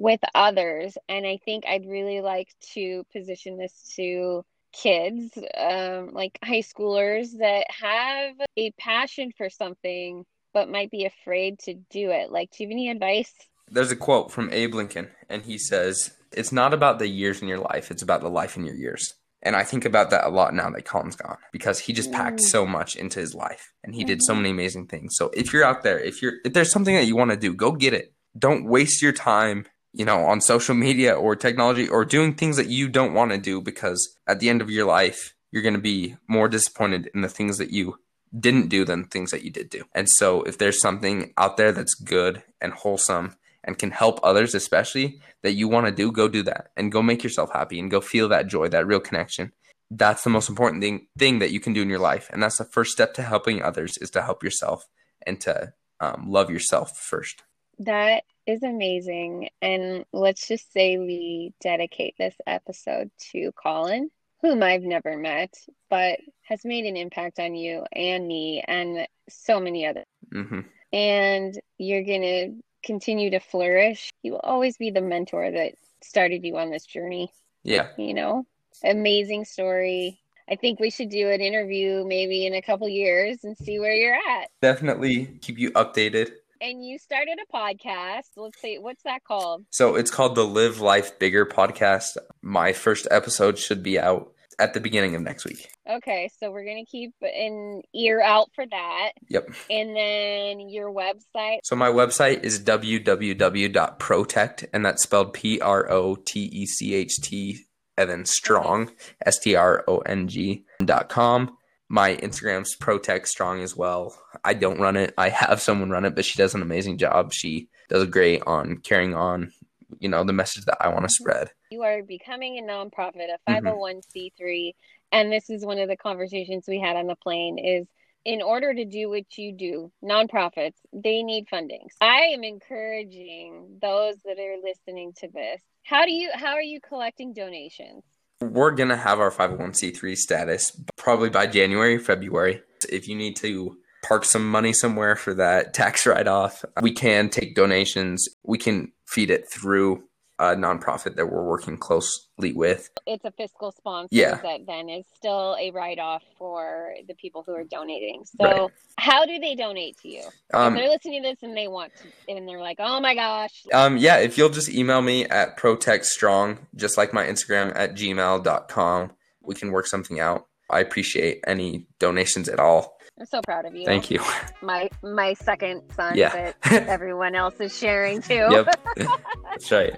with 0.01 0.21
others. 0.35 0.97
And 1.11 1.27
I 1.27 1.39
think 1.45 1.67
I'd 1.67 1.87
really 1.87 2.23
like 2.23 2.49
to 2.73 3.05
position 3.13 3.59
this 3.59 3.93
to 3.97 4.43
kids, 4.73 5.37
um, 5.57 6.11
like 6.13 6.39
high 6.43 6.63
schoolers 6.63 7.39
that 7.39 7.67
have 7.69 8.35
a 8.57 8.71
passion 8.73 9.31
for 9.37 9.51
something 9.51 10.25
but 10.53 10.69
might 10.71 10.91
be 10.91 11.05
afraid 11.05 11.59
to 11.61 11.75
do 11.75 12.11
it. 12.11 12.33
Like, 12.33 12.51
do 12.51 12.65
you 12.65 12.69
have 12.69 12.73
any 12.73 12.89
advice? 12.91 13.33
There's 13.69 13.93
a 13.93 13.97
quote 13.97 14.33
from 14.33 14.53
Abe 14.53 14.75
Lincoln, 14.75 15.09
and 15.29 15.43
he 15.45 15.59
says, 15.59 16.13
It's 16.33 16.51
not 16.51 16.75
about 16.75 16.99
the 16.99 17.07
years 17.07 17.41
in 17.43 17.47
your 17.47 17.59
life, 17.59 17.91
it's 17.93 18.03
about 18.03 18.21
the 18.23 18.31
life 18.31 18.57
in 18.57 18.65
your 18.65 18.75
years. 18.75 19.15
And 19.43 19.55
I 19.55 19.63
think 19.65 19.85
about 19.85 20.11
that 20.11 20.27
a 20.27 20.29
lot 20.31 20.55
now 20.55 20.69
that 20.71 20.85
Collin's 20.85 21.15
gone 21.17 21.39
because 21.53 21.79
he 21.79 21.93
just 21.93 22.11
packed 22.13 22.41
Mm. 22.41 22.49
so 22.49 22.67
much 22.67 22.97
into 22.97 23.21
his 23.21 23.35
life 23.35 23.73
and 23.85 23.95
he 23.95 24.05
did 24.05 24.23
so 24.23 24.33
Mhm. 24.35 24.37
many 24.39 24.51
amazing 24.51 24.87
things. 24.87 25.15
So 25.17 25.31
if 25.35 25.53
you're 25.53 25.65
out 25.65 25.83
there, 25.83 25.99
if 25.99 26.21
you're 26.21 26.35
if 26.45 26.53
there's 26.53 26.71
something 26.73 26.95
that 26.95 27.07
you 27.07 27.17
want 27.17 27.31
to 27.31 27.37
do, 27.37 27.55
go 27.55 27.73
get 27.73 27.95
it. 27.95 28.13
Don't 28.39 28.65
waste 28.67 29.03
your 29.03 29.13
time, 29.13 29.67
you 29.93 30.05
know, 30.05 30.25
on 30.27 30.41
social 30.41 30.75
media 30.75 31.15
or 31.15 31.35
technology 31.35 31.89
or 31.89 32.05
doing 32.05 32.35
things 32.35 32.57
that 32.57 32.69
you 32.69 32.89
don't 32.89 33.15
want 33.15 33.33
to 33.33 33.39
do 33.39 33.61
because 33.61 34.17
at 34.27 34.41
the 34.41 34.49
end 34.49 34.63
of 34.63 34.71
your 34.71 34.87
life, 34.87 35.35
you're 35.51 35.63
going 35.63 35.75
to 35.75 35.81
be 35.81 36.17
more 36.29 36.49
disappointed 36.49 37.11
in 37.15 37.23
the 37.23 37.29
things 37.29 37.59
that 37.59 37.71
you 37.71 37.99
didn't 38.39 38.69
do 38.69 38.85
than 38.85 39.05
things 39.05 39.33
that 39.33 39.43
you 39.43 39.51
did 39.51 39.69
do. 39.69 39.85
And 39.93 40.09
so 40.09 40.43
if 40.43 40.59
there's 40.59 40.81
something 40.81 41.33
out 41.37 41.57
there 41.57 41.73
that's 41.73 41.95
good 41.95 42.43
and 42.61 42.73
wholesome 42.73 43.37
and 43.65 43.79
can 43.79 43.91
help 43.91 44.21
others 44.23 44.55
especially 44.55 45.21
that 45.43 45.53
you 45.53 45.69
want 45.69 45.87
to 45.87 45.93
do, 45.93 46.13
go 46.13 46.29
do 46.29 46.43
that 46.45 46.71
and 46.77 46.93
go 46.93 47.03
make 47.03 47.25
yourself 47.25 47.51
happy 47.53 47.79
and 47.81 47.91
go 47.91 48.01
feel 48.01 48.29
that 48.29 48.47
joy, 48.47 48.69
that 48.69 48.87
real 48.87 49.01
connection. 49.01 49.53
That's 49.91 50.23
the 50.23 50.31
most 50.31 50.49
important 50.49 50.83
thing 50.83 51.09
thing 51.19 51.41
that 51.41 51.51
you 51.51 51.59
can 51.59 51.73
do 51.73 51.83
in 51.83 51.89
your 51.89 51.99
life. 51.99 52.31
And 52.33 52.41
that's 52.41 52.59
the 52.59 52.65
first 52.65 52.93
step 52.93 53.13
to 53.15 53.23
helping 53.23 53.61
others 53.61 53.99
is 53.99 54.11
to 54.11 54.23
help 54.23 54.45
yourself 54.45 54.87
and 55.27 55.41
to 55.41 55.73
um, 55.99 56.27
love 56.29 56.49
yourself 56.49 56.97
first. 56.97 57.43
That 57.79 58.23
is 58.47 58.63
amazing. 58.63 59.49
And 59.63 60.05
let's 60.13 60.49
just 60.49 60.73
say 60.73 60.99
we 60.99 61.53
dedicate 61.61 62.15
this 62.19 62.35
episode 62.47 63.11
to 63.33 63.53
Collin, 63.53 64.11
whom 64.43 64.63
I've 64.63 64.83
never 64.83 65.17
met, 65.17 65.55
but 65.89 66.19
has 66.43 66.65
made 66.65 66.85
an 66.87 66.97
impact 66.97 67.39
on 67.39 67.55
you 67.55 67.85
and 67.93 68.27
me 68.27 68.63
and 68.67 69.07
so 69.29 69.61
many 69.61 69.87
others. 69.87 70.05
hmm 70.33 70.61
And 70.93 71.59
you're 71.79 72.05
going 72.05 72.23
to 72.23 72.53
continue 72.85 73.31
to 73.31 73.41
flourish. 73.41 74.11
You 74.23 74.33
will 74.33 74.41
always 74.41 74.77
be 74.77 74.91
the 74.91 75.01
mentor 75.03 75.51
that 75.51 75.75
started 76.03 76.45
you 76.45 76.57
on 76.57 76.71
this 76.71 76.87
journey, 76.87 77.31
Yeah. 77.63 77.89
you 77.99 78.15
know? 78.15 78.47
Amazing 78.83 79.45
story. 79.45 80.21
I 80.49 80.57
think 80.57 80.81
we 80.81 80.91
should 80.91 81.11
do 81.11 81.29
an 81.31 81.41
interview 81.41 82.05
maybe 82.07 82.47
in 82.47 82.55
a 82.55 82.63
couple 82.63 82.89
years 82.89 83.45
and 83.45 83.57
see 83.57 83.79
where 83.79 83.95
you're 83.95 84.15
at. 84.15 84.49
Definitely 84.63 85.27
keep 85.43 85.59
you 85.59 85.71
updated. 85.73 86.33
And 86.61 86.85
you 86.85 86.99
started 86.99 87.39
a 87.43 87.47
podcast. 87.57 88.25
Let's 88.37 88.61
see, 88.61 88.77
what's 88.79 89.03
that 89.05 89.25
called? 89.25 89.65
So 89.71 89.95
it's 89.95 90.11
called 90.11 90.35
the 90.35 90.45
Live 90.45 90.81
Life 90.81 91.19
Bigger 91.19 91.47
podcast. 91.47 92.19
My 92.43 92.75
first 92.75 93.09
episode 93.11 93.59
should 93.59 93.83
be 93.83 93.99
out 93.99 94.33
at 94.59 94.75
the 94.75 94.81
beginning 94.81 95.15
of 95.15 95.23
next 95.23 95.47
week. 95.47 95.71
Okay, 95.91 96.29
so 96.39 96.51
we're 96.51 96.67
gonna 96.67 96.85
keep 96.85 97.15
an 97.23 97.81
ear 97.95 98.21
out 98.21 98.51
for 98.55 98.67
that. 98.67 99.13
Yep. 99.29 99.49
And 99.71 99.97
then 99.97 100.69
your 100.69 100.93
website. 100.93 101.61
So 101.65 101.75
my 101.77 101.89
website 101.89 102.43
is 102.45 102.63
www.protecht, 102.63 104.67
and 104.75 104.85
that's 104.85 105.03
spelled 105.03 105.33
P 105.33 105.59
R 105.61 105.91
O 105.91 106.17
T 106.17 106.41
E 106.41 106.67
C 106.67 106.93
H 106.95 107.19
T, 107.23 107.61
and 107.97 108.11
then 108.11 108.27
strong, 108.27 108.91
S 109.25 109.39
T 109.39 109.55
R 109.55 109.83
O 109.89 109.99
N 110.01 110.29
G 110.29 110.67
dot 110.85 111.09
com. 111.09 111.57
My 111.93 112.15
Instagram's 112.15 112.77
Protecht 112.77 113.27
Strong 113.27 113.63
as 113.63 113.77
well. 113.77 114.17
I 114.45 114.55
don't 114.55 114.79
run 114.79 114.97
it. 114.97 115.13
I 115.19 115.29
have 115.29 115.61
someone 115.61 115.91
run 115.91 116.05
it, 116.05 116.15
but 116.15 116.25
she 116.25 116.39
does 116.39 116.55
an 116.55 116.63
amazing 116.63 116.99
job. 116.99 117.33
She 117.33 117.69
does 117.89 118.07
great 118.07 118.45
on 118.47 118.77
carrying 118.79 119.13
on, 119.13 119.53
you 119.99 120.09
know, 120.09 120.23
the 120.23 120.33
message 120.33 120.67
that 120.67 120.79
I 120.81 120.89
want 120.89 121.03
to 121.03 121.09
spread. 121.13 121.51
You 121.73 121.83
are 121.83 122.05
becoming 122.05 122.59
a 122.59 122.63
nonprofit, 122.63 123.27
a 123.35 123.39
Mhm. 123.51 123.65
501c3, 123.65 124.77
and 125.11 125.33
this 125.33 125.51
is 125.51 125.67
one 125.67 125.81
of 125.81 125.89
the 125.89 125.97
conversations 125.97 126.69
we 126.69 126.79
had 126.79 126.95
on 126.95 127.09
the 127.09 127.17
plane 127.17 127.59
is 127.59 127.89
in 128.25 128.41
order 128.41 128.73
to 128.73 128.85
do 128.85 129.09
what 129.09 129.37
you 129.37 129.51
do, 129.53 129.91
nonprofits, 130.01 130.77
they 130.93 131.25
need 131.25 131.49
funding. 131.49 131.89
I 132.01 132.21
am 132.27 132.45
encouraging 132.45 133.79
those 133.83 134.15
that 134.25 134.39
are 134.39 134.59
listening 134.63 135.13
to 135.15 135.29
this. 135.29 135.61
How 135.83 136.05
do 136.05 136.13
you 136.13 136.31
how 136.35 136.53
are 136.53 136.63
you 136.63 136.81
collecting 136.81 137.33
donations? 137.33 138.05
We're 138.41 138.71
going 138.71 138.89
to 138.89 138.97
have 138.97 139.21
our 139.21 139.31
501c3 139.31 140.17
status 140.17 140.73
probably 140.97 141.31
by 141.31 141.47
January, 141.47 141.99
February. 141.99 142.63
If 142.89 143.07
you 143.07 143.15
need 143.15 143.37
to 143.37 143.77
park 144.03 144.25
some 144.25 144.51
money 144.51 144.73
somewhere 144.73 145.15
for 145.17 145.35
that 145.35 145.75
tax 145.75 146.07
write 146.07 146.29
off, 146.29 146.65
we 146.81 146.93
can 146.93 147.29
take 147.29 147.55
donations. 147.55 148.27
We 148.43 148.59
can 148.59 148.93
feed 149.07 149.31
it 149.31 149.51
through 149.53 150.05
a 150.41 150.57
nonprofit 150.57 151.17
that 151.17 151.27
we're 151.31 151.45
working 151.45 151.77
closely 151.77 152.53
with. 152.55 152.89
It's 153.07 153.25
a 153.27 153.31
fiscal 153.31 153.73
sponsor 153.73 154.09
Yeah. 154.11 154.37
that 154.43 154.61
then 154.67 154.89
is 154.89 155.05
still 155.15 155.55
a 155.61 155.71
write 155.71 155.99
off 155.99 156.23
for 156.39 156.95
the 157.07 157.15
people 157.15 157.43
who 157.47 157.53
are 157.55 157.65
donating. 157.65 158.25
So 158.25 158.45
Right. 158.49 158.71
how 158.99 159.27
do 159.27 159.39
they 159.39 159.55
donate 159.55 159.99
to 159.99 160.09
you? 160.09 160.23
Um, 160.55 160.75
if 160.75 160.81
they're 160.81 160.89
listening 160.91 161.23
to 161.25 161.29
this 161.29 161.43
and 161.43 161.55
they 161.55 161.69
want 161.69 161.93
to 161.97 162.33
and 162.33 162.49
they're 162.49 162.59
like, 162.61 162.79
Oh 162.81 163.01
my 163.01 163.15
gosh, 163.15 163.53
um, 163.75 163.99
yeah, 163.99 164.17
if 164.17 164.39
you'll 164.39 164.49
just 164.49 164.71
email 164.71 165.03
me 165.03 165.27
at 165.27 165.59
protechtstrong, 165.59 166.59
just 166.75 166.97
like 166.97 167.13
my 167.13 167.27
Instagram 167.27 167.73
at 167.77 167.95
gmail.com, 167.95 169.13
we 169.43 169.55
can 169.55 169.71
work 169.73 169.87
something 169.87 170.21
out. 170.21 170.47
I 170.71 170.81
appreciate 170.81 171.43
any 171.47 171.87
donations 171.99 172.49
at 172.49 172.59
all. 172.61 172.97
I'm 173.19 173.27
so 173.27 173.43
proud 173.43 173.67
of 173.67 173.75
you. 173.75 173.85
Thank 173.85 174.11
you. 174.11 174.21
My 174.63 174.89
my 175.03 175.35
second 175.35 175.83
son 175.95 176.17
Yeah. 176.17 176.53
that 176.63 176.89
everyone 176.89 177.35
else 177.35 177.61
is 177.61 177.77
sharing 177.77 178.23
too. 178.31 178.47
yep. 178.51 178.81
That's 179.51 179.71
right. 179.71 179.97